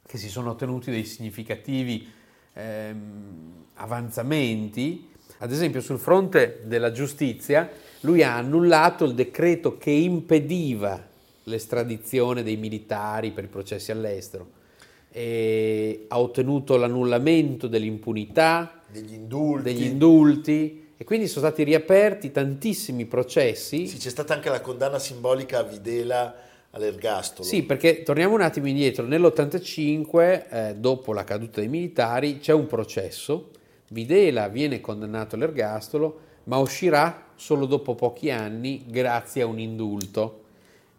che 0.05 0.17
si 0.17 0.29
sono 0.29 0.51
ottenuti 0.51 0.91
dei 0.91 1.05
significativi 1.05 2.11
ehm, 2.53 3.65
avanzamenti, 3.75 5.09
ad 5.39 5.51
esempio 5.51 5.81
sul 5.81 5.99
fronte 5.99 6.61
della 6.65 6.91
giustizia, 6.91 7.69
lui 8.01 8.21
ha 8.21 8.35
annullato 8.35 9.05
il 9.05 9.15
decreto 9.15 9.77
che 9.77 9.91
impediva 9.91 11.11
l'estradizione 11.43 12.43
dei 12.43 12.57
militari 12.57 13.31
per 13.31 13.45
i 13.45 13.47
processi 13.47 13.91
all'estero, 13.91 14.62
e 15.12 16.05
ha 16.07 16.19
ottenuto 16.19 16.75
l'annullamento 16.75 17.67
dell'impunità, 17.67 18.81
degli 18.91 19.13
indulti. 19.13 19.63
degli 19.63 19.83
indulti 19.83 20.91
e 20.97 21.03
quindi 21.03 21.27
sono 21.27 21.45
stati 21.45 21.63
riaperti 21.63 22.31
tantissimi 22.31 23.05
processi. 23.05 23.88
Sì, 23.88 23.97
c'è 23.97 24.09
stata 24.09 24.33
anche 24.33 24.50
la 24.50 24.62
condanna 24.62 25.00
simbolica 25.00 25.59
a 25.59 25.63
Videla 25.63 26.35
all'ergastolo. 26.71 27.47
Sì, 27.47 27.63
perché 27.63 28.03
torniamo 28.03 28.33
un 28.35 28.41
attimo 28.41 28.67
indietro, 28.67 29.05
nell'85, 29.05 30.45
eh, 30.50 30.75
dopo 30.75 31.13
la 31.13 31.23
caduta 31.23 31.59
dei 31.59 31.69
militari, 31.69 32.39
c'è 32.39 32.53
un 32.53 32.67
processo, 32.67 33.50
Videla 33.89 34.47
viene 34.47 34.81
condannato 34.81 35.35
all'ergastolo, 35.35 36.19
ma 36.45 36.57
uscirà 36.57 37.31
solo 37.35 37.65
dopo 37.65 37.95
pochi 37.95 38.31
anni 38.31 38.85
grazie 38.88 39.41
a 39.43 39.45
un 39.45 39.59
indulto. 39.59 40.42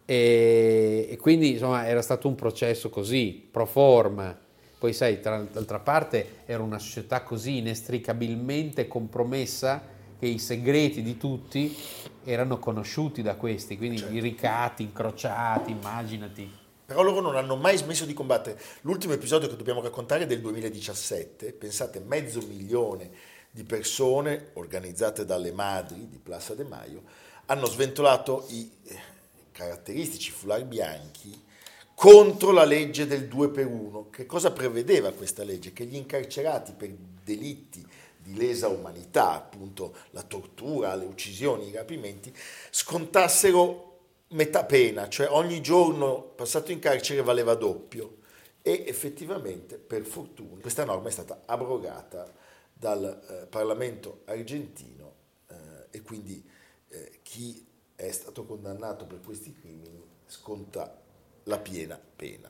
E, 0.05 1.07
e 1.09 1.17
quindi 1.17 1.53
insomma 1.53 1.87
era 1.87 2.01
stato 2.01 2.27
un 2.27 2.35
processo 2.35 2.89
così, 2.89 3.47
pro 3.49 3.65
forma. 3.65 4.37
Poi 4.77 4.93
sai, 4.93 5.19
tra, 5.19 5.41
d'altra 5.41 5.79
parte 5.79 6.43
era 6.45 6.61
una 6.61 6.79
società 6.79 7.23
così 7.23 7.57
inestricabilmente 7.57 8.87
compromessa 8.87 9.93
che 10.19 10.27
i 10.27 10.37
segreti 10.37 11.01
di 11.01 11.17
tutti 11.17 11.75
erano 12.23 12.59
conosciuti 12.59 13.21
da 13.21 13.35
questi, 13.35 13.77
quindi 13.77 14.03
i 14.11 14.19
ricatti, 14.19 14.83
incrociati, 14.83 15.71
immaginati. 15.71 16.63
Però 16.85 17.01
loro 17.01 17.19
non 17.19 17.35
hanno 17.35 17.55
mai 17.55 17.77
smesso 17.77 18.05
di 18.05 18.13
combattere. 18.13 18.59
L'ultimo 18.81 19.13
episodio 19.13 19.47
che 19.47 19.55
dobbiamo 19.55 19.81
raccontare 19.81 20.23
è 20.23 20.27
del 20.27 20.41
2017, 20.41 21.53
pensate 21.53 21.99
mezzo 21.99 22.39
milione 22.41 23.09
di 23.49 23.63
persone 23.63 24.49
organizzate 24.53 25.25
dalle 25.25 25.51
madri 25.51 26.07
di 26.09 26.19
Plaza 26.19 26.53
De 26.53 26.63
Maio 26.63 27.03
hanno 27.45 27.65
sventolato 27.67 28.45
i 28.49 28.69
caratteristici 29.55 30.31
foulard 30.31 30.65
bianchi 30.65 31.43
contro 31.95 32.51
la 32.51 32.65
legge 32.65 33.07
del 33.07 33.29
2 33.29 33.49
per 33.51 33.67
1. 33.67 34.09
Che 34.09 34.25
cosa 34.25 34.51
prevedeva 34.51 35.13
questa 35.13 35.45
legge? 35.45 35.71
Che 35.71 35.85
gli 35.85 35.95
incarcerati 35.95 36.73
per 36.73 36.93
delitti 37.23 37.87
di 38.17 38.35
lesa 38.35 38.67
umanità, 38.67 39.31
appunto 39.31 39.95
la 40.09 40.23
tortura, 40.23 40.93
le 40.95 41.05
uccisioni, 41.05 41.69
i 41.69 41.73
rapimenti, 41.73 42.35
scontassero 42.69 43.99
metà 44.29 44.65
pena, 44.65 45.07
cioè 45.07 45.29
ogni 45.29 45.61
giorno 45.61 46.21
passato 46.21 46.73
in 46.73 46.79
carcere 46.79 47.21
valeva 47.21 47.53
doppio 47.53 48.17
e 48.61 48.83
effettivamente, 48.87 49.77
per 49.77 50.03
fortuna, 50.03 50.59
questa 50.59 50.83
norma 50.83 51.07
è 51.07 51.11
stata 51.11 51.43
abrogata 51.45 52.29
dal 52.73 53.05
eh, 53.05 53.45
Parlamento 53.45 54.23
argentino 54.25 55.13
eh, 55.47 55.55
e 55.91 56.01
quindi 56.01 56.43
eh, 56.89 57.19
chi 57.21 57.65
è 57.95 58.11
stato 58.11 58.45
condannato 58.45 59.05
per 59.05 59.21
questi 59.21 59.53
crimini 59.53 60.03
sconta 60.25 61.01
la 61.43 61.57
piena 61.59 61.99
pena. 62.15 62.49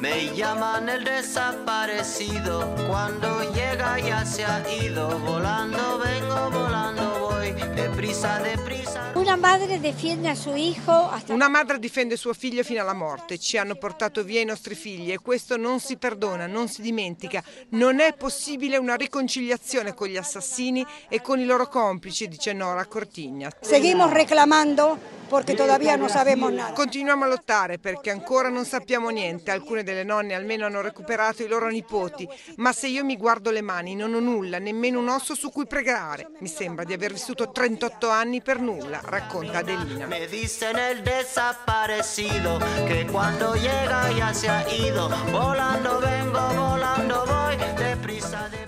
Me 0.00 0.32
llaman 0.34 0.88
el 0.88 1.04
desaparecido, 1.04 2.74
cuando 2.88 3.52
llega 3.52 3.98
ya 3.98 4.24
se 4.24 4.44
ha 4.44 4.60
ido, 4.68 5.18
volando 5.20 5.98
vengo, 5.98 6.50
volando 6.50 7.11
deprisa, 7.74 8.38
deprisa. 8.38 9.12
Una 9.14 9.36
madre 9.36 9.80
defiende 9.80 10.28
a 10.28 10.34
suo 10.34 10.54
hijo 10.54 10.90
hasta... 10.90 11.32
Una 11.32 11.48
madre 11.48 11.78
difende 11.78 12.16
suo 12.16 12.32
figlio 12.32 12.62
fino 12.62 12.80
alla 12.80 12.92
morte. 12.92 13.38
Ci 13.38 13.56
hanno 13.56 13.74
portato 13.74 14.22
via 14.24 14.40
i 14.40 14.44
nostri 14.44 14.74
figli 14.74 15.12
e 15.12 15.18
questo 15.18 15.56
non 15.56 15.80
si 15.80 15.96
perdona, 15.96 16.46
non 16.46 16.68
si 16.68 16.82
dimentica. 16.82 17.42
Non 17.70 18.00
è 18.00 18.14
possibile 18.14 18.76
una 18.76 18.94
riconciliazione 18.94 19.94
con 19.94 20.08
gli 20.08 20.16
assassini 20.16 20.84
e 21.08 21.20
con 21.20 21.38
i 21.38 21.44
loro 21.44 21.68
complici, 21.68 22.28
dice 22.28 22.52
Nora 22.52 22.84
Cortigna. 22.86 23.50
Seguimos 23.60 24.10
reclamando 24.12 25.20
perché 25.36 25.54
todavía 25.54 25.96
non 25.96 26.08
sappiamo 26.08 26.48
nada. 26.48 26.72
Continuiamo 26.72 27.24
a 27.24 27.28
lottare 27.28 27.78
perché 27.78 28.10
ancora 28.10 28.48
non 28.48 28.64
sappiamo 28.64 29.08
niente. 29.08 29.50
Alcune 29.50 29.82
delle 29.82 30.04
nonne 30.04 30.34
almeno 30.34 30.66
hanno 30.66 30.80
recuperato 30.80 31.42
i 31.42 31.48
loro 31.48 31.68
nipoti, 31.68 32.28
ma 32.56 32.72
se 32.72 32.88
io 32.88 33.04
mi 33.04 33.16
guardo 33.16 33.50
le 33.50 33.62
mani 33.62 33.94
non 33.94 34.14
ho 34.14 34.20
nulla, 34.20 34.58
nemmeno 34.58 34.98
un 34.98 35.08
osso 35.08 35.34
su 35.34 35.50
cui 35.50 35.66
pregare. 35.66 36.28
Mi 36.40 36.48
sembra 36.48 36.84
di 36.84 36.92
aver 36.92 37.12
vissuto 37.12 37.50
38 37.50 38.08
anni 38.08 38.42
per 38.42 38.60
nulla, 38.60 39.00
racconta 39.02 39.58
Adelina. 39.58 40.06
Me 40.06 40.26
dicen 40.26 40.76
el 40.76 41.02
desaparecido, 41.02 42.58
que 42.86 43.06
cuando 43.10 43.54
llega 43.54 44.10
ya 44.12 44.32
se 44.32 44.48
ha 44.48 44.64
ido, 44.68 45.08
volando 45.30 45.98
vengo, 45.98 46.40
volando 46.54 47.24
voy, 47.26 47.56
deprisa, 47.76 48.48
deprisa. 48.50 48.61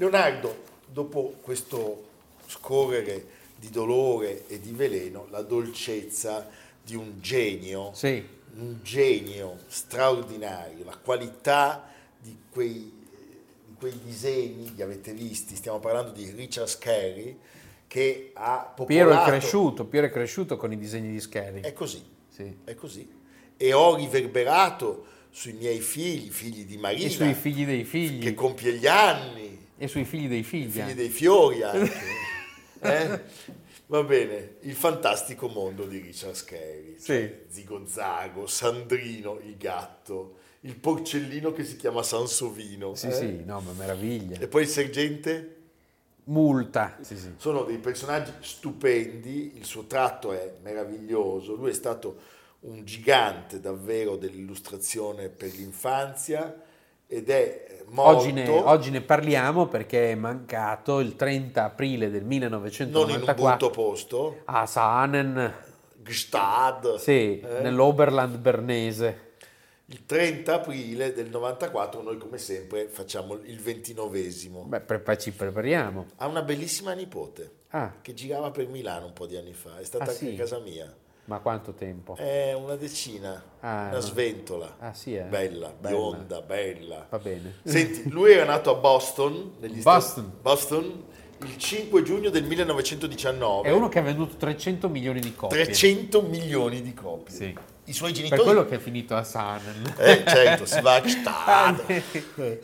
Leonardo, 0.00 0.62
dopo 0.90 1.34
questo 1.42 2.08
scorrere 2.46 3.22
di 3.56 3.68
dolore 3.68 4.46
e 4.48 4.58
di 4.58 4.70
veleno, 4.72 5.26
la 5.28 5.42
dolcezza 5.42 6.48
di 6.82 6.94
un 6.96 7.20
genio, 7.20 7.90
Sì. 7.92 8.26
un 8.56 8.78
genio 8.82 9.58
straordinario, 9.66 10.86
la 10.86 10.96
qualità 10.96 11.86
di 12.18 12.34
quei, 12.50 12.90
di 13.66 13.74
quei 13.78 13.92
disegni, 14.02 14.74
li 14.74 14.80
avete 14.80 15.12
visti, 15.12 15.54
stiamo 15.54 15.80
parlando 15.80 16.12
di 16.12 16.30
Richard 16.30 16.68
Scarry, 16.68 17.38
che 17.86 18.30
ha 18.32 18.72
popolato... 18.74 18.86
Piero 18.86 19.10
è 19.10 19.22
cresciuto, 19.26 19.84
Piero 19.84 20.06
è 20.06 20.10
cresciuto 20.10 20.56
con 20.56 20.72
i 20.72 20.78
disegni 20.78 21.10
di 21.10 21.20
Scherry. 21.20 21.60
È 21.60 21.74
così, 21.74 22.02
Sì. 22.30 22.50
è 22.64 22.74
così. 22.74 23.06
E 23.54 23.72
ho 23.74 23.96
riverberato 23.96 25.04
sui 25.28 25.52
miei 25.52 25.80
figli, 25.80 26.30
figli 26.30 26.64
di 26.64 26.78
Marina, 26.78 27.04
E 27.04 27.10
sui 27.10 27.34
figli 27.34 27.66
dei 27.66 27.84
figli. 27.84 28.22
che 28.22 28.32
compie 28.32 28.72
gli 28.72 28.86
anni, 28.86 29.59
E 29.82 29.88
sui 29.88 30.04
figli 30.04 30.28
dei 30.28 30.42
figli. 30.42 30.68
figli 30.68 30.92
dei 30.92 31.08
fiori 31.08 31.62
anche. 31.62 32.00
eh? 32.80 33.20
Va 33.86 34.02
bene, 34.02 34.56
il 34.60 34.74
fantastico 34.74 35.48
mondo 35.48 35.86
di 35.86 36.00
Richard 36.00 36.34
Scarry, 36.34 37.00
cioè 37.00 37.44
Zigo 37.48 37.86
Zago, 37.86 38.46
Sandrino, 38.46 39.40
il 39.42 39.56
gatto, 39.56 40.36
il 40.60 40.76
porcellino 40.76 41.52
che 41.52 41.64
si 41.64 41.76
chiama 41.76 42.02
Sansovino. 42.02 42.94
Sì, 42.94 43.06
eh? 43.06 43.12
sì, 43.12 43.42
no, 43.46 43.60
ma 43.60 43.72
meraviglia. 43.72 44.38
E 44.38 44.48
poi 44.48 44.64
il 44.64 44.68
sergente? 44.68 45.56
Multa. 46.24 46.98
Sì, 47.00 47.16
sì. 47.16 47.32
Sono 47.38 47.62
dei 47.62 47.78
personaggi 47.78 48.32
stupendi, 48.38 49.56
il 49.56 49.64
suo 49.64 49.86
tratto 49.86 50.32
è 50.32 50.56
meraviglioso, 50.62 51.54
lui 51.54 51.70
è 51.70 51.74
stato 51.74 52.20
un 52.60 52.84
gigante 52.84 53.60
davvero 53.60 54.16
dell'illustrazione 54.16 55.30
per 55.30 55.54
l'infanzia 55.54 56.68
ed 57.12 57.28
è 57.28 57.66
morto 57.88 58.18
Oggi 58.18 58.32
ne, 58.32 58.48
oggi 58.48 58.90
ne 58.90 59.00
parliamo 59.00 59.66
perché 59.66 60.12
è 60.12 60.14
mancato 60.14 61.00
il 61.00 61.16
30 61.16 61.64
aprile 61.64 62.08
del 62.08 62.22
non 62.22 62.30
in 62.30 62.54
un 62.54 62.62
1994 62.62 63.44
brutto 63.44 63.70
posto, 63.70 64.40
a 64.44 64.64
Saanen, 64.64 65.54
Gstad, 66.00 66.94
sì, 66.96 67.40
eh? 67.40 67.60
nell'Oberland 67.62 68.36
bernese. 68.36 69.32
il 69.86 70.06
30 70.06 70.54
aprile 70.54 71.12
del 71.12 71.28
94 71.30 72.00
noi 72.00 72.16
come 72.16 72.38
sempre 72.38 72.86
facciamo 72.86 73.34
il 73.42 73.58
ventinovesimo. 73.60 74.62
Beh, 74.62 74.80
pre- 74.80 75.18
ci 75.18 75.32
prepariamo. 75.32 76.06
Ha 76.18 76.26
una 76.28 76.42
bellissima 76.42 76.92
nipote 76.92 77.58
Ah, 77.70 77.94
che 78.00 78.14
girava 78.14 78.50
per 78.52 78.68
Milano 78.68 79.06
un 79.06 79.12
po' 79.12 79.26
di 79.26 79.36
anni 79.36 79.52
fa, 79.52 79.78
è 79.78 79.84
stata 79.84 80.04
Ah, 80.10 80.14
sì? 80.14 80.34
a 80.34 80.36
casa 80.38 80.58
mia. 80.60 80.92
Ma 81.30 81.38
quanto 81.38 81.74
tempo? 81.74 82.16
È 82.16 82.52
una 82.54 82.74
decina, 82.74 83.40
Ah, 83.60 83.82
una 83.82 83.90
no. 83.92 84.00
sventola. 84.00 84.76
Ah, 84.80 84.92
sì, 84.92 85.14
eh? 85.14 85.22
Bella, 85.22 85.72
bionda, 85.78 86.40
bella. 86.42 87.06
Va 87.08 87.18
bene. 87.20 87.58
Senti, 87.62 88.08
lui 88.10 88.32
era 88.32 88.44
nato 88.44 88.70
a 88.70 88.74
Boston, 88.74 89.52
negli 89.60 89.80
Boston. 89.80 90.24
Stati- 90.24 90.38
Boston, 90.42 91.04
il 91.42 91.56
5 91.56 92.02
giugno 92.02 92.30
del 92.30 92.42
1919. 92.42 93.68
È 93.68 93.70
uno 93.70 93.88
che 93.88 94.00
ha 94.00 94.02
venduto 94.02 94.34
300 94.36 94.88
milioni 94.88 95.20
di 95.20 95.32
copie. 95.32 95.62
300 95.62 96.22
milioni 96.22 96.82
di 96.82 96.92
copie. 96.94 97.32
Sì. 97.32 97.56
I 97.84 97.92
suoi 97.92 98.10
Per 98.10 98.18
genitori... 98.22 98.42
quello 98.42 98.64
che 98.66 98.74
è 98.74 98.78
finito 98.80 99.14
a 99.14 99.22
Saanen. 99.22 99.94
Eh, 99.98 100.24
certo, 100.26 100.66
si 100.66 100.80
va 100.80 100.94
a 100.94 101.00
Gstad. 101.00 101.32
Ah, 101.36 101.76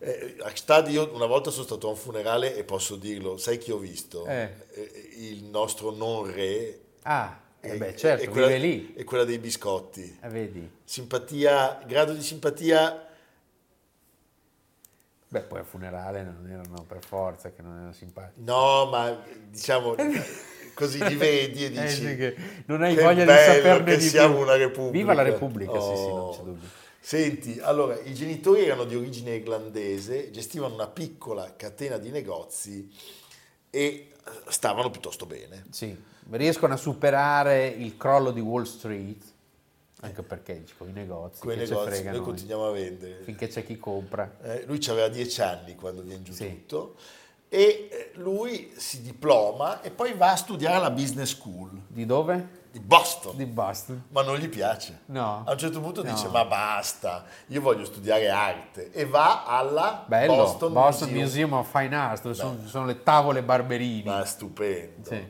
Eh, 0.00 0.10
eh, 0.10 0.36
a 0.42 0.50
Gstad 0.50 0.88
io 0.90 1.10
una 1.12 1.26
volta 1.26 1.50
sono 1.50 1.64
stato 1.64 1.88
a 1.88 1.90
un 1.90 1.96
funerale 1.96 2.54
e 2.56 2.62
posso 2.62 2.94
dirlo, 2.94 3.36
sai 3.36 3.58
chi 3.58 3.72
ho 3.72 3.78
visto? 3.78 4.26
Eh. 4.26 4.48
Eh, 4.72 5.08
il 5.32 5.42
nostro 5.44 5.90
non 5.90 6.24
re. 6.32 6.78
Ah, 7.02 7.36
eh 7.36 7.46
e- 7.60 7.76
beh, 7.76 7.96
certo, 7.96 8.24
e 8.24 8.28
quella, 8.28 8.56
lì. 8.56 8.94
E 8.94 9.04
quella 9.04 9.24
dei 9.24 9.38
biscotti. 9.38 10.18
Eh, 10.22 10.28
vedi? 10.28 10.70
Simpatia, 10.84 11.82
grado 11.86 12.12
di 12.12 12.22
simpatia 12.22 13.04
Beh, 15.30 15.42
poi 15.42 15.58
al 15.58 15.66
funerale 15.66 16.22
non 16.22 16.48
erano 16.50 16.84
per 16.84 17.04
forza 17.04 17.50
che 17.52 17.60
non 17.60 17.74
erano 17.76 17.92
simpatici. 17.92 18.40
No, 18.44 18.86
ma 18.86 19.22
diciamo 19.50 19.94
così 20.72 21.06
li 21.06 21.16
vedi 21.16 21.66
e 21.66 21.70
dici 21.70 21.82
Eh, 21.82 21.88
sì, 21.88 22.16
che 22.16 22.36
non 22.66 22.82
hai 22.82 22.94
"Che 22.94 23.02
voglia 23.02 23.24
di 23.24 23.30
saperne 23.30 23.84
che 23.84 23.96
di 23.98 24.08
siamo 24.08 24.34
più." 24.36 24.42
una 24.44 24.56
repubblica. 24.56 24.90
Viva 24.92 25.12
la 25.12 25.22
Repubblica, 25.22 25.80
sì, 25.80 25.96
sì, 25.96 26.12
non 26.12 26.18
Oh. 26.28 26.30
c'è 26.30 26.42
dubbio. 26.42 26.68
Senti, 27.00 27.58
allora, 27.60 27.98
i 28.00 28.14
genitori 28.14 28.64
erano 28.64 28.84
di 28.84 28.94
origine 28.96 29.34
irlandese, 29.34 30.30
gestivano 30.30 30.74
una 30.74 30.88
piccola 30.88 31.54
catena 31.56 31.98
di 31.98 32.10
negozi 32.10 32.90
e 33.70 33.80
eh, 33.80 34.10
stavano 34.48 34.90
piuttosto 34.90 35.26
bene. 35.26 35.64
Sì, 35.70 35.94
riescono 36.30 36.74
a 36.74 36.76
superare 36.76 37.66
il 37.66 37.96
crollo 37.96 38.30
di 38.30 38.40
Wall 38.40 38.64
Street, 38.64 39.22
anche 40.00 40.22
perché 40.22 40.62
dico, 40.62 40.86
i 40.86 40.92
negozi, 40.92 41.40
Quei 41.40 41.56
negozi 41.56 42.04
noi 42.04 42.20
continuiamo 42.20 42.68
a 42.68 42.70
vendere. 42.70 43.22
finché 43.22 43.48
c'è 43.48 43.64
chi 43.64 43.78
compra. 43.78 44.36
Eh, 44.42 44.64
lui 44.66 44.78
aveva 44.88 45.08
dieci 45.08 45.40
anni 45.40 45.74
quando 45.74 46.02
viene 46.02 46.22
giù 46.22 46.34
tutto 46.34 46.96
e 47.48 47.88
eh, 47.90 48.10
lui 48.16 48.72
si 48.76 49.00
diploma 49.02 49.80
e 49.80 49.90
poi 49.90 50.12
va 50.12 50.32
a 50.32 50.36
studiare 50.36 50.76
alla 50.76 50.90
business 50.90 51.30
school. 51.30 51.70
Di 51.88 52.06
dove? 52.06 52.56
di 52.70 52.80
Boston. 52.80 53.36
Di 53.36 53.46
Boston. 53.46 54.04
Ma 54.10 54.22
non 54.22 54.36
gli 54.36 54.48
piace. 54.48 55.00
No. 55.06 55.42
A 55.46 55.52
un 55.52 55.58
certo 55.58 55.80
punto 55.80 56.02
No. 56.02 56.12
dice, 56.12 56.28
ma 56.28 56.44
basta, 56.44 57.24
io 57.46 57.60
voglio 57.60 57.84
studiare 57.84 58.28
arte. 58.28 58.90
E 58.92 59.04
va 59.06 59.44
alla 59.44 60.04
Bello, 60.06 60.36
Boston, 60.36 60.72
Boston, 60.72 61.08
Museum. 61.08 61.50
Museum. 61.50 61.52
of 61.54 61.70
Fine 61.70 61.96
Arts, 61.96 62.22
dove 62.22 62.34
sono, 62.34 62.58
sono 62.66 62.86
le 62.86 63.02
tavole 63.02 63.42
Barberini. 63.42 64.04
Ma 64.04 64.24
stupendo. 64.24 65.08
Sì. 65.08 65.26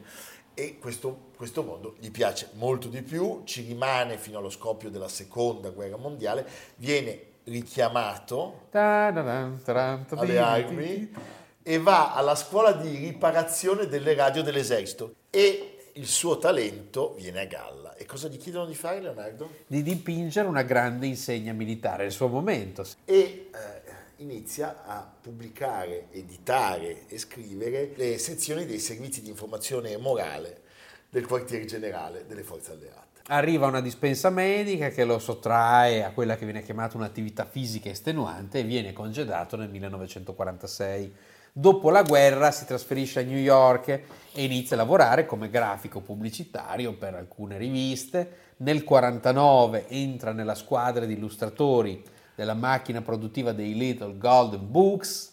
E 0.59 0.77
questo, 0.81 1.27
questo 1.37 1.63
mondo 1.63 1.95
gli 2.01 2.11
piace 2.11 2.49
molto 2.55 2.89
di 2.89 3.01
più, 3.03 3.43
ci 3.45 3.63
rimane 3.63 4.19
fino 4.19 4.39
allo 4.39 4.51
scoppio 4.51 4.91
della 4.91 5.07
seconda 5.07 5.71
guerra 5.71 5.97
mondiale, 5.97 6.45
viene 6.79 7.27
richiamato 7.45 8.67
alle 8.73 10.39
armi 10.39 11.15
e 11.63 11.79
va 11.79 12.13
alla 12.13 12.35
scuola 12.35 12.73
di 12.73 12.93
riparazione 12.97 13.87
delle 13.87 14.15
radio 14.15 14.43
dell'esercito 14.43 15.15
e 15.31 15.91
il 15.93 16.09
suo 16.09 16.39
talento 16.39 17.15
viene 17.17 17.43
a 17.43 17.45
galla. 17.45 17.95
E 17.95 18.05
cosa 18.05 18.27
gli 18.27 18.37
chiedono 18.37 18.67
di 18.67 18.75
fare 18.75 19.01
Leonardo? 19.01 19.49
di 19.65 19.81
dipingere 19.85 20.49
una 20.49 20.63
grande 20.63 21.07
insegna 21.07 21.53
militare, 21.53 22.07
il 22.07 22.13
suo 22.13 22.27
momento. 22.27 22.85
E 23.05 23.51
eh, 23.55 23.78
inizia 24.19 24.83
a 24.85 25.09
pubblicare, 25.21 26.07
editare 26.11 27.07
e 27.07 27.19
scrivere 27.19 27.93
le 27.95 28.19
sezioni 28.19 28.67
dei 28.67 28.79
servizi 28.79 29.23
di 29.23 29.29
informazione 29.29 29.97
morale 29.97 30.63
del 31.09 31.27
quartier 31.27 31.65
generale 31.65 32.25
delle 32.27 32.43
forze 32.43 32.73
alleate. 32.73 33.07
Arriva 33.29 33.67
una 33.67 33.81
dispensa 33.81 34.31
medica 34.31 34.89
che 34.89 35.05
lo 35.05 35.19
sottrae 35.19 36.03
a 36.03 36.13
quella 36.13 36.37
che 36.37 36.47
viene 36.47 36.63
chiamata 36.63 36.97
un'attività 36.97 37.45
fisica 37.45 37.91
estenuante 37.91 38.61
e 38.61 38.65
viene 38.65 38.93
congedato 38.93 39.57
nel 39.57 39.69
1946. 39.69 41.15
Dopo 41.53 41.91
la 41.91 42.03
guerra 42.03 42.51
si 42.51 42.65
trasferisce 42.65 43.21
a 43.21 43.25
New 43.25 43.39
York 43.39 43.89
e 43.89 44.45
inizia 44.45 44.77
a 44.77 44.79
lavorare 44.79 45.27
come 45.27 45.51
grafico 45.51 46.01
pubblicitario 46.01 46.95
per 46.95 47.15
alcune 47.15 47.59
riviste. 47.59 48.47
Nel 48.59 48.83
1949 48.83 49.89
entra 49.89 50.33
nella 50.33 50.55
squadra 50.55 51.05
di 51.05 51.15
illustratori 51.15 52.03
della 52.39 52.55
macchina 52.55 53.03
produttiva 53.03 53.51
dei 53.51 53.75
Little 53.77 54.17
Golden 54.17 54.71
Books, 54.71 55.31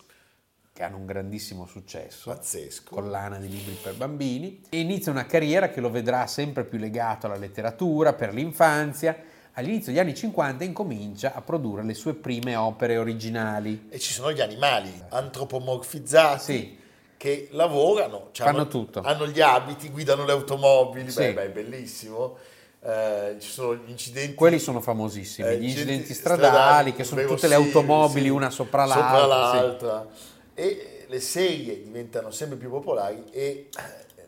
che 0.73 0.81
hanno 0.81 0.97
un 0.97 1.05
grandissimo 1.05 1.67
successo, 1.67 2.31
Pazzesco. 2.31 2.95
collana 2.95 3.37
di 3.37 3.47
libri 3.47 3.77
per 3.79 3.93
bambini, 3.93 4.61
e 4.69 4.79
inizia 4.79 5.11
una 5.11 5.27
carriera 5.27 5.69
che 5.69 5.81
lo 5.81 5.91
vedrà 5.91 6.25
sempre 6.25 6.63
più 6.63 6.79
legato 6.79 7.27
alla 7.27 7.37
letteratura, 7.37 8.13
per 8.13 8.33
l'infanzia. 8.33 9.15
All'inizio 9.53 9.91
degli 9.91 10.01
anni 10.01 10.15
50 10.15 10.63
incomincia 10.63 11.33
a 11.35 11.41
produrre 11.41 11.83
le 11.83 11.93
sue 11.93 12.15
prime 12.15 12.55
opere 12.55 12.97
originali. 12.97 13.85
E 13.89 13.99
ci 13.99 14.11
sono 14.11 14.31
gli 14.33 14.41
animali 14.41 14.91
antropomorfizzati 15.09 16.79
che 17.17 17.49
lavorano, 17.51 18.29
cioè 18.31 18.47
Fanno 18.47 18.61
hanno, 18.61 18.67
tutto. 18.67 19.01
hanno 19.01 19.27
gli 19.27 19.41
abiti, 19.41 19.89
guidano 19.89 20.25
le 20.25 20.31
automobili, 20.31 21.11
Sì. 21.11 21.19
beh, 21.19 21.33
beh, 21.33 21.43
è 21.43 21.49
bellissimo. 21.49 22.37
Eh, 22.85 23.37
ci 23.39 23.49
sono 23.49 23.75
gli 23.75 23.89
incidenti. 23.89 24.35
Quelli 24.35 24.59
sono 24.59 24.79
famosissimi, 24.79 25.47
eh, 25.47 25.57
gli 25.57 25.63
incidenti 25.69 26.13
stradali, 26.13 26.47
stradali, 26.47 26.93
che 26.93 27.03
sono 27.03 27.25
tutte 27.25 27.47
le 27.47 27.55
automobili 27.55 28.25
sì, 28.25 28.29
una 28.31 28.51
sopra 28.51 28.85
l'altra. 28.85 29.19
sopra 29.21 29.49
sì. 29.49 29.55
l'altra. 29.57 30.07
E 30.53 31.05
le 31.07 31.19
serie 31.19 31.81
diventano 31.81 32.29
sempre 32.29 32.57
più 32.57 32.69
popolari 32.69 33.23
e 33.31 33.69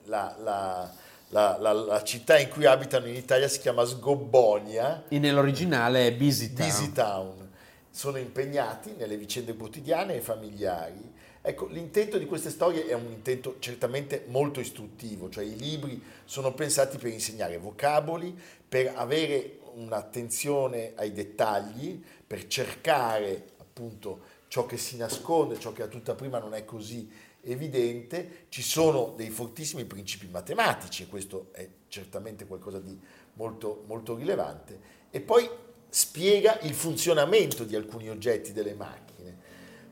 la, 0.06 0.36
la- 0.44 0.92
la- 1.30 1.58
la- 1.60 1.72
la 1.74 2.04
città 2.04 2.40
in 2.40 2.50
cui 2.50 2.66
abitano 2.66 3.06
in 3.06 3.16
Italia 3.16 3.48
si 3.48 3.60
chiama 3.60 3.86
Sgobbonia. 3.86 5.04
E 5.08 5.20
nell'originale 5.20 6.08
è 6.08 6.14
Busy 6.14 6.54
Town. 6.54 6.68
Busy 6.68 6.92
Town. 6.94 7.50
Sono 7.92 8.18
impegnati 8.18 8.96
nelle 8.98 9.18
vicende 9.18 9.56
quotidiane 9.56 10.16
e 10.16 10.20
familiari. 10.22 11.14
Ecco, 11.48 11.68
l'intento 11.68 12.18
di 12.18 12.26
queste 12.26 12.50
storie 12.50 12.88
è 12.88 12.94
un 12.94 13.06
intento 13.06 13.56
certamente 13.60 14.26
molto 14.28 14.60
istruttivo, 14.60 15.30
cioè 15.30 15.46
i 15.46 15.56
libri 15.56 16.04
sono 16.26 16.54
pensati 16.54 16.98
per 16.98 17.10
insegnare 17.10 17.58
vocaboli, 17.58 18.38
per 18.68 18.92
avere 18.94 19.60
un'attenzione 19.76 20.92
ai 20.96 21.14
dettagli, 21.14 22.04
per 22.28 22.48
cercare 22.48 23.52
appunto 23.60 24.20
ciò 24.50 24.66
che 24.66 24.76
si 24.76 24.98
nasconde, 24.98 25.58
ciò 25.58 25.72
che 25.72 25.84
a 25.84 25.88
tutta 25.88 26.16
prima 26.16 26.38
non 26.38 26.54
è 26.54 26.66
così 26.66 27.10
evidente. 27.44 28.48
Ci 28.50 28.62
sono 28.62 29.14
dei 29.16 29.30
fortissimi 29.30 29.86
principi 29.86 30.28
matematici 30.28 31.04
e 31.04 31.08
questo 31.08 31.48
è 31.54 31.66
certamente 31.88 32.46
qualcosa 32.46 32.82
di 32.82 33.00
molto, 33.36 33.86
molto 33.88 34.18
rilevante. 34.18 34.78
E 35.10 35.22
poi 35.22 35.50
spiega 35.88 36.60
il 36.64 36.74
funzionamento 36.74 37.64
di 37.64 37.78
alcuni 37.78 38.10
oggetti 38.10 38.52
delle 38.52 38.74
macchine. 38.74 39.07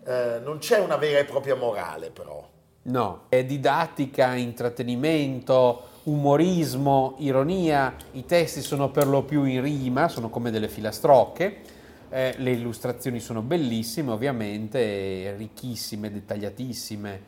Eh, 0.06 0.40
non 0.44 0.60
c'è 0.60 0.80
una 0.80 0.98
vera 0.98 1.20
e 1.20 1.26
propria 1.26 1.56
morale 1.56 2.12
però. 2.12 2.48
No, 2.84 3.24
è 3.30 3.44
didattica, 3.44 4.36
intrattenimento, 4.36 6.02
umorismo, 6.04 7.16
ironia. 7.18 7.96
I 8.12 8.26
testi 8.26 8.62
sono 8.62 8.92
per 8.92 9.08
lo 9.08 9.24
più 9.24 9.44
in 9.44 9.62
rima, 9.64 10.08
sono 10.08 10.30
come 10.30 10.52
delle 10.52 10.70
filastrocche. 10.70 11.62
Eh, 12.10 12.36
le 12.38 12.52
illustrazioni 12.52 13.20
sono 13.20 13.42
bellissime, 13.42 14.12
ovviamente, 14.12 15.34
ricchissime, 15.36 16.12
dettagliatissime. 16.12 17.22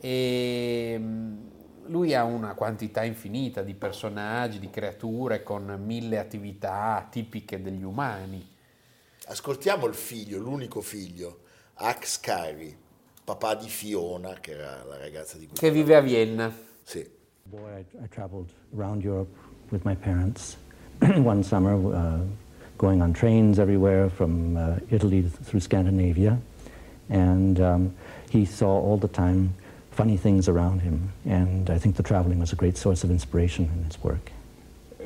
E 0.00 0.96
mm, 0.98 1.36
lui 1.86 2.12
ha 2.12 2.24
una 2.24 2.54
quantità 2.54 3.04
infinita 3.04 3.62
di 3.62 3.74
personaggi, 3.74 4.58
di 4.58 4.70
creature 4.70 5.44
con 5.44 5.80
mille 5.84 6.18
attività 6.18 7.06
tipiche 7.08 7.62
degli 7.62 7.84
umani. 7.84 8.54
Ascoltiamo 9.28 9.86
il 9.86 9.94
figlio, 9.94 10.38
l'unico 10.38 10.80
figlio, 10.80 11.44
Ax 11.78 12.20
Cary, 12.20 12.74
papà 13.24 13.54
di 13.54 13.68
Fiona, 13.68 14.34
che 14.40 14.52
era 14.52 14.84
la 14.88 14.96
ragazza 14.96 15.36
di 15.36 15.46
cui 15.46 15.56
Che 15.56 15.70
vive 15.70 15.94
a 15.94 16.00
Vienna. 16.00 16.52
Sì. 16.82 17.06
boy, 17.50 17.58
I, 17.78 18.04
I 18.04 18.08
traveled 18.08 18.48
around 18.76 19.04
Europe 19.04 19.28
with 19.70 19.84
my 19.84 19.94
parents 19.94 20.56
one 21.00 21.42
summer, 21.42 21.74
uh, 21.94 22.18
going 22.78 23.02
on 23.02 23.12
trains 23.12 23.58
everywhere 23.58 24.08
from 24.08 24.56
uh, 24.56 24.76
Italy 24.90 25.22
through 25.22 25.60
Scandinavia. 25.60 26.38
And 27.08 27.60
um, 27.60 27.94
he 28.30 28.44
saw 28.44 28.68
all 28.68 28.96
the 28.96 29.08
time 29.08 29.54
funny 29.90 30.16
things 30.16 30.48
around 30.48 30.80
him. 30.80 31.12
And 31.24 31.70
I 31.70 31.78
think 31.78 31.96
the 31.96 32.02
traveling 32.02 32.40
was 32.40 32.52
a 32.52 32.56
great 32.56 32.76
source 32.76 33.04
of 33.04 33.10
inspiration 33.10 33.70
in 33.76 33.84
his 33.84 34.02
work. 34.02 34.32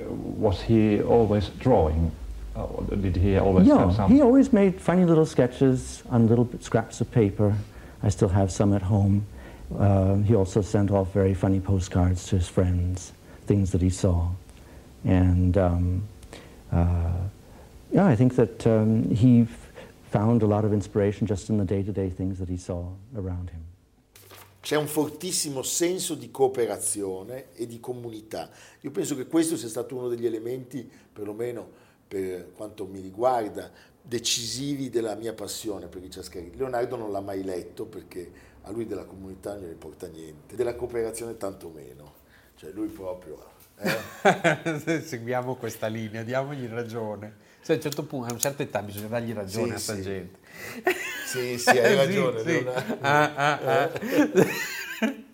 Was 0.09 0.63
he 0.63 1.03
always 1.03 1.49
drawing? 1.59 2.13
Or 2.55 2.85
did 2.97 3.17
he 3.17 3.37
always 3.39 3.67
yeah, 3.67 3.79
have 3.79 3.95
some? 3.95 4.11
he 4.11 4.21
always 4.23 4.53
made 4.53 4.81
funny 4.81 5.05
little 5.05 5.27
sketches 5.27 6.03
on 6.11 6.27
little 6.27 6.49
scraps 6.61 7.01
of 7.01 7.11
paper. 7.11 7.55
I 8.03 8.09
still 8.09 8.29
have 8.29 8.51
some 8.51 8.73
at 8.75 8.83
home. 8.83 9.25
Uh, 9.79 10.17
he 10.17 10.35
also 10.35 10.61
sent 10.63 10.91
off 10.91 11.13
very 11.13 11.35
funny 11.35 11.61
postcards 11.61 12.27
to 12.27 12.37
his 12.37 12.49
friends, 12.49 13.13
things 13.47 13.71
that 13.71 13.81
he 13.81 13.91
saw. 13.91 14.29
And 15.05 15.57
um, 15.57 16.03
uh, 16.73 17.13
yeah, 17.93 18.07
I 18.07 18.17
think 18.17 18.35
that 18.35 18.67
um, 18.67 19.09
he 19.11 19.47
found 20.11 20.43
a 20.43 20.47
lot 20.47 20.65
of 20.65 20.73
inspiration 20.73 21.27
just 21.27 21.51
in 21.51 21.59
the 21.59 21.65
day-to-day 21.65 22.11
things 22.11 22.39
that 22.39 22.49
he 22.49 22.57
saw 22.57 22.85
around 23.17 23.51
him. 23.51 23.65
C'è 24.61 24.77
un 24.77 24.89
fortissimo 24.89 25.63
senso 25.63 26.15
di 26.15 26.31
cooperazione 26.31 27.47
e 27.55 27.67
di 27.67 27.81
comunità. 27.81 28.51
Io 28.83 28.91
penso 28.91 29.17
che 29.17 29.27
questo 29.27 29.57
sia 29.57 29.69
stato 29.69 29.97
uno 29.97 30.09
degli 30.09 30.27
elementi, 30.27 30.89
perlomeno 31.13 31.80
per 32.11 32.51
quanto 32.57 32.87
mi 32.87 32.99
riguarda, 32.99 33.71
decisivi 34.03 34.91
della 34.91 35.15
mia 35.15 35.33
passione 35.33 35.87
per 35.87 36.03
Richard 36.03 36.27
Scarry. 36.27 36.51
Leonardo 36.57 36.97
non 36.97 37.13
l'ha 37.13 37.21
mai 37.21 37.45
letto 37.45 37.85
perché 37.87 38.29
a 38.63 38.73
lui 38.73 38.85
della 38.85 39.05
comunità 39.05 39.55
non 39.55 39.69
gli 39.69 39.71
importa 39.73 40.09
niente, 40.09 40.57
della 40.57 40.75
cooperazione 40.75 41.37
tanto 41.37 41.69
meno. 41.69 42.15
Cioè 42.57 42.71
lui 42.73 42.89
proprio... 42.89 43.39
eh? 43.79 45.01
Seguiamo 45.07 45.55
questa 45.55 45.87
linea, 45.87 46.25
diamogli 46.25 46.67
ragione. 46.67 47.49
Se 47.61 47.73
a 47.73 47.77
un 47.77 47.81
certo 47.83 48.03
punto, 48.05 48.27
a 48.27 48.31
una 48.31 48.41
certa 48.41 48.65
età 48.65 48.83
bisogna 48.83 49.07
dargli 49.07 49.33
ragione 49.33 49.69
Sì, 49.69 49.73
a 49.75 49.79
sta 49.79 49.95
sì. 49.95 50.03
gente. 50.03 50.39
Sì, 51.27 51.59
sì, 51.59 51.69
hai 51.79 51.91
Sì, 51.93 51.95
ragione. 51.97 52.41
sì. 52.41 52.45
Leonardo. 52.47 52.97
Ah, 53.03 53.35
ah, 53.37 53.61
ah. 53.85 53.91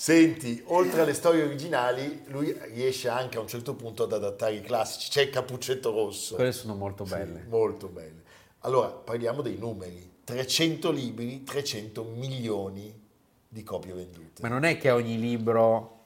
Senti, 0.00 0.62
oltre 0.68 1.02
alle 1.02 1.12
storie 1.12 1.42
originali, 1.42 2.22
lui 2.28 2.56
riesce 2.72 3.10
anche 3.10 3.36
a 3.36 3.42
un 3.42 3.46
certo 3.46 3.74
punto 3.74 4.04
ad 4.04 4.14
adattare 4.14 4.54
i 4.54 4.62
classici. 4.62 5.10
C'è 5.10 5.20
il 5.24 5.28
Cappuccetto 5.28 5.90
Rosso. 5.90 6.36
Quelle 6.36 6.52
sono 6.52 6.74
molto 6.74 7.04
Sì, 7.04 7.12
belle. 7.12 7.44
molto 7.46 7.88
belle. 7.88 8.22
Allora, 8.60 8.88
parliamo 8.88 9.42
dei 9.42 9.58
numeri. 9.58 10.10
300 10.24 10.90
libri, 10.90 11.44
300 11.44 12.02
milioni 12.02 12.98
di 13.46 13.62
copie 13.62 13.92
vendute. 13.92 14.40
Ma 14.40 14.48
non 14.48 14.64
è 14.64 14.78
che 14.78 14.90
ogni 14.90 15.20
libro 15.20 15.99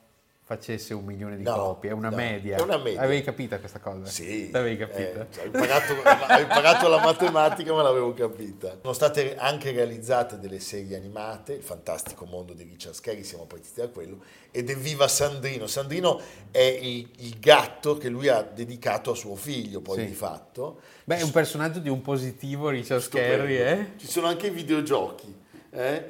facesse 0.47 0.93
un 0.93 1.03
milione 1.03 1.37
di 1.37 1.41
No, 1.43 1.55
copie, 1.55 1.89
è 1.89 1.93
una, 1.93 2.09
no, 2.09 2.15
media. 2.15 2.61
una 2.61 2.77
media. 2.77 3.01
Avevi 3.01 3.23
capita 3.23 3.57
questa 3.57 3.79
cosa? 3.79 4.05
Sì, 4.05 4.51
L'avevi 4.51 4.77
capita? 4.77 5.27
eh, 5.27 5.41
ho, 5.41 5.45
imparato, 5.45 5.93
ho 5.93 6.39
imparato 6.39 6.87
la 6.87 6.99
matematica 6.99 7.73
ma 7.73 7.81
l'avevo 7.81 8.13
capita. 8.13 8.77
Sono 8.81 8.93
state 8.93 9.35
anche 9.37 9.71
realizzate 9.71 10.37
delle 10.37 10.59
serie 10.59 10.95
animate, 10.97 11.53
il 11.53 11.63
fantastico 11.63 12.25
mondo 12.25 12.53
di 12.53 12.61
Richard 12.61 12.93
Scarry, 12.93 13.23
siamo 13.23 13.45
partiti 13.45 13.79
da 13.81 13.87
quello, 13.89 14.19
ed 14.51 14.69
Evviva 14.69 15.07
Sandrino. 15.07 15.65
Sandrino 15.65 16.21
è 16.51 16.59
il, 16.59 17.09
il 17.17 17.39
gatto 17.39 17.97
che 17.97 18.07
lui 18.09 18.27
ha 18.27 18.43
dedicato 18.43 19.09
a 19.11 19.15
suo 19.15 19.35
figlio, 19.35 19.81
poi 19.81 19.97
Sì. 20.01 20.05
di 20.05 20.13
fatto. 20.13 20.79
Beh, 21.05 21.17
è 21.17 21.21
un 21.23 21.31
personaggio 21.31 21.79
di 21.79 21.89
un 21.89 22.01
positivo 22.03 22.69
Richard. 22.69 23.01
Scarry, 23.01 23.55
eh? 23.57 23.91
Ci 23.97 24.05
sono 24.07 24.27
anche 24.27 24.45
i 24.47 24.51
videogiochi. 24.51 25.35
eh? 25.71 26.05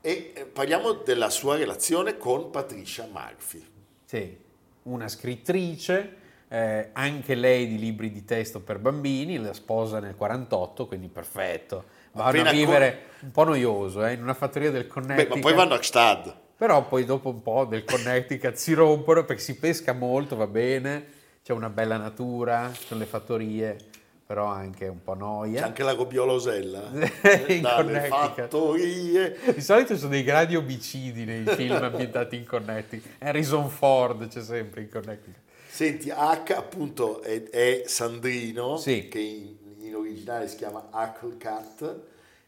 E 0.00 0.32
eh, 0.34 0.44
parliamo 0.46 0.92
della 0.92 1.28
sua 1.30 1.56
relazione 1.56 2.16
con 2.18 2.50
Patricia 2.50 3.06
Murphy. 3.10 3.72
Sì. 4.14 4.42
una 4.84 5.08
scrittrice, 5.08 6.16
eh, 6.48 6.90
anche 6.92 7.34
lei 7.34 7.66
di 7.66 7.78
libri 7.78 8.12
di 8.12 8.24
testo 8.24 8.60
per 8.60 8.78
bambini, 8.78 9.38
la 9.38 9.54
sposa 9.54 9.98
nel 9.98 10.14
48, 10.14 10.86
quindi 10.86 11.08
perfetto. 11.08 11.84
Vanno 12.12 12.28
Appena 12.28 12.50
a 12.50 12.52
vivere 12.52 13.02
un 13.20 13.30
po' 13.30 13.44
noioso, 13.44 14.04
eh, 14.04 14.12
in 14.12 14.22
una 14.22 14.34
fattoria 14.34 14.70
del 14.70 14.82
Beh, 14.84 14.88
Connecticut. 14.88 15.34
ma 15.36 15.40
poi 15.40 15.54
vanno 15.54 15.74
a 15.74 15.78
Gstad. 15.78 16.36
Però 16.56 16.86
poi 16.86 17.04
dopo 17.04 17.30
un 17.30 17.42
po' 17.42 17.64
del 17.64 17.82
Connecticut 17.84 18.54
si 18.54 18.74
rompono 18.74 19.24
perché 19.24 19.42
si 19.42 19.58
pesca 19.58 19.92
molto, 19.94 20.36
va 20.36 20.46
bene, 20.46 21.06
c'è 21.42 21.52
una 21.52 21.70
bella 21.70 21.96
natura, 21.96 22.70
ci 22.72 22.84
sono 22.86 23.00
le 23.00 23.06
fattorie, 23.06 23.76
però 24.26 24.46
anche 24.46 24.86
un 24.86 25.02
po' 25.02 25.14
noia. 25.14 25.60
C'è 25.60 25.66
anche 25.66 25.82
la 25.82 25.94
Gobbiolosella. 25.94 26.90
In 27.48 27.60
Dalle 27.60 28.00
fattorie. 28.08 29.36
Di 29.54 29.60
solito 29.60 29.96
sono 29.96 30.10
dei 30.10 30.22
grandi 30.22 30.56
omicidi 30.56 31.24
nei 31.24 31.44
film 31.44 31.74
ambientati 31.82 32.36
in 32.36 32.46
Connecticut. 32.46 33.10
Harrison 33.18 33.68
Ford 33.68 34.26
c'è 34.28 34.42
sempre 34.42 34.82
in 34.82 34.90
Connecticut. 34.90 35.40
Senti, 35.68 36.08
H 36.10 36.52
appunto 36.56 37.20
è, 37.20 37.42
è 37.50 37.82
Sandrino, 37.86 38.76
Sì. 38.76 39.08
che 39.08 39.18
in, 39.18 39.56
in 39.80 39.94
originale 39.94 40.48
si 40.48 40.56
chiama 40.56 40.88
Cat 41.36 42.00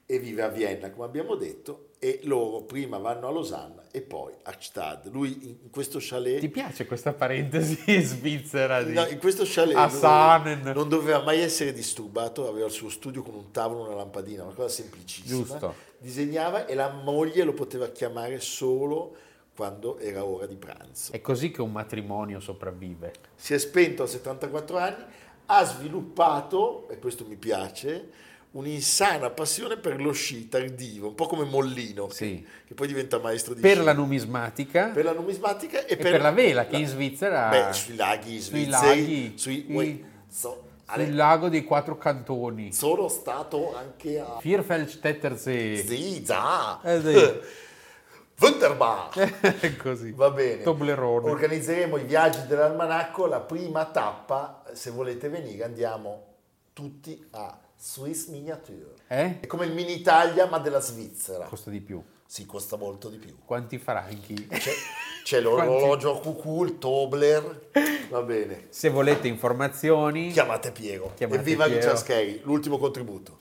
e 0.06 0.18
vive 0.18 0.42
a 0.42 0.48
Vienna, 0.48 0.90
come 0.90 1.04
abbiamo 1.06 1.34
detto, 1.34 1.85
e 1.98 2.20
loro 2.24 2.62
prima 2.62 2.98
vanno 2.98 3.26
a 3.26 3.30
Losanna 3.30 3.84
e 3.90 4.02
poi 4.02 4.32
a 4.42 4.52
Gstad. 4.52 5.08
Lui 5.10 5.38
in, 5.62 5.70
questo 5.70 5.98
chalet... 6.00 6.40
Ti 6.40 6.48
piace 6.48 6.86
questa 6.86 7.14
parentesi 7.14 7.78
Svizzera? 8.02 8.82
Di... 8.82 8.92
No, 8.92 9.06
in 9.06 9.18
questo 9.18 9.44
chalet 9.46 9.76
a 9.76 9.86
non, 9.86 9.90
Sanen. 9.90 10.72
non 10.74 10.88
doveva 10.88 11.22
mai 11.22 11.40
essere 11.40 11.72
disturbato, 11.72 12.46
aveva 12.48 12.66
il 12.66 12.72
suo 12.72 12.90
studio 12.90 13.22
con 13.22 13.34
un 13.34 13.50
tavolo 13.50 13.84
e 13.84 13.86
una 13.86 13.96
lampadina, 13.96 14.42
una 14.42 14.52
cosa 14.52 14.68
semplicissima. 14.68 15.36
Giusto. 15.36 15.74
Disegnava 15.98 16.66
e 16.66 16.74
la 16.74 16.90
moglie 16.90 17.44
lo 17.44 17.54
poteva 17.54 17.88
chiamare 17.88 18.38
solo 18.40 19.16
quando 19.56 19.98
era 19.98 20.24
ora 20.24 20.44
di 20.44 20.56
pranzo. 20.56 21.12
È 21.12 21.20
così 21.22 21.50
che 21.50 21.62
un 21.62 21.72
matrimonio 21.72 22.40
sopravvive. 22.40 23.12
Si 23.34 23.54
è 23.54 23.58
spento 23.58 24.02
a 24.02 24.06
74 24.06 24.76
anni, 24.76 25.04
ha 25.46 25.64
sviluppato, 25.64 26.86
e 26.90 26.98
questo 26.98 27.24
mi 27.26 27.36
piace, 27.36 28.10
un'insana 28.56 29.30
passione 29.30 29.76
per 29.76 30.00
lo 30.00 30.12
sci 30.12 30.48
tardivo, 30.48 31.08
un 31.08 31.14
po' 31.14 31.26
come 31.26 31.44
Mollino, 31.44 32.06
che, 32.06 32.44
che 32.66 32.74
poi 32.74 32.86
diventa 32.86 33.18
maestro 33.18 33.52
di 33.54 33.60
Per 33.60 33.76
sci. 33.76 33.84
la 33.84 33.92
numismatica 33.92 34.86
Per 34.88 35.04
la 35.04 35.12
numismatica 35.12 35.84
e, 35.84 35.92
e 35.92 35.96
per, 35.96 36.20
la 36.20 36.30
vela, 36.30 36.66
che 36.66 36.76
in 36.76 36.86
Svizzera... 36.86 37.48
Beh, 37.48 37.72
sui 37.72 37.96
laghi 37.96 38.40
sui 38.40 38.62
svizzeri, 38.64 38.70
laghi, 39.00 39.32
sui, 39.38 39.70
i- 39.70 39.74
uè, 39.74 39.98
so- 40.28 40.62
sul 40.92 41.14
lago 41.14 41.48
dei 41.48 41.64
quattro 41.64 41.98
cantoni. 41.98 42.72
sono 42.72 43.08
stato 43.08 43.74
anche 43.76 44.20
a 44.20 44.38
Vierfeldstättersee. 44.40 45.84
Sì, 45.84 46.22
già. 46.22 46.80
Eh, 46.82 47.00
sì. 47.02 47.40
Wunderbar. 48.40 49.10
Così. 49.82 50.12
Va 50.12 50.30
bene. 50.30 50.62
Toblerone. 50.62 51.28
Organizzeremo 51.30 51.96
i 51.96 52.04
viaggi 52.04 52.46
dell'almanacco, 52.46 53.26
la 53.26 53.40
prima 53.40 53.84
tappa, 53.86 54.62
se 54.72 54.90
volete 54.90 55.28
venire, 55.28 55.64
andiamo 55.64 56.24
tutti 56.72 57.22
a 57.32 57.58
Swiss 57.78 58.26
Miniature. 58.28 58.94
Eh? 59.08 59.40
È 59.40 59.46
come 59.46 59.66
il 59.66 59.72
mini 59.72 59.94
Italia, 59.94 60.46
ma 60.46 60.58
della 60.58 60.80
Svizzera. 60.80 61.44
Costa 61.44 61.70
di 61.70 61.80
più. 61.80 62.02
Sì, 62.26 62.44
costa 62.44 62.76
molto 62.76 63.08
di 63.08 63.18
più. 63.18 63.36
Quanti 63.44 63.78
franchi? 63.78 64.48
C'è, 64.48 64.72
c'è 65.22 65.40
l'orologio 65.40 66.16
a 66.16 66.20
cucù, 66.20 66.64
il 66.64 66.78
Tobler. 66.78 67.70
Va 68.10 68.22
bene. 68.22 68.66
Se 68.70 68.88
volete 68.88 69.28
informazioni... 69.28 70.32
Chiamate 70.32 70.72
Piero. 70.72 71.12
Chiamate 71.14 71.40
Evviva 71.40 71.64
Piero. 71.64 71.78
Richard 71.78 71.98
Scheri, 71.98 72.40
l'ultimo 72.42 72.78
contributo. 72.78 73.40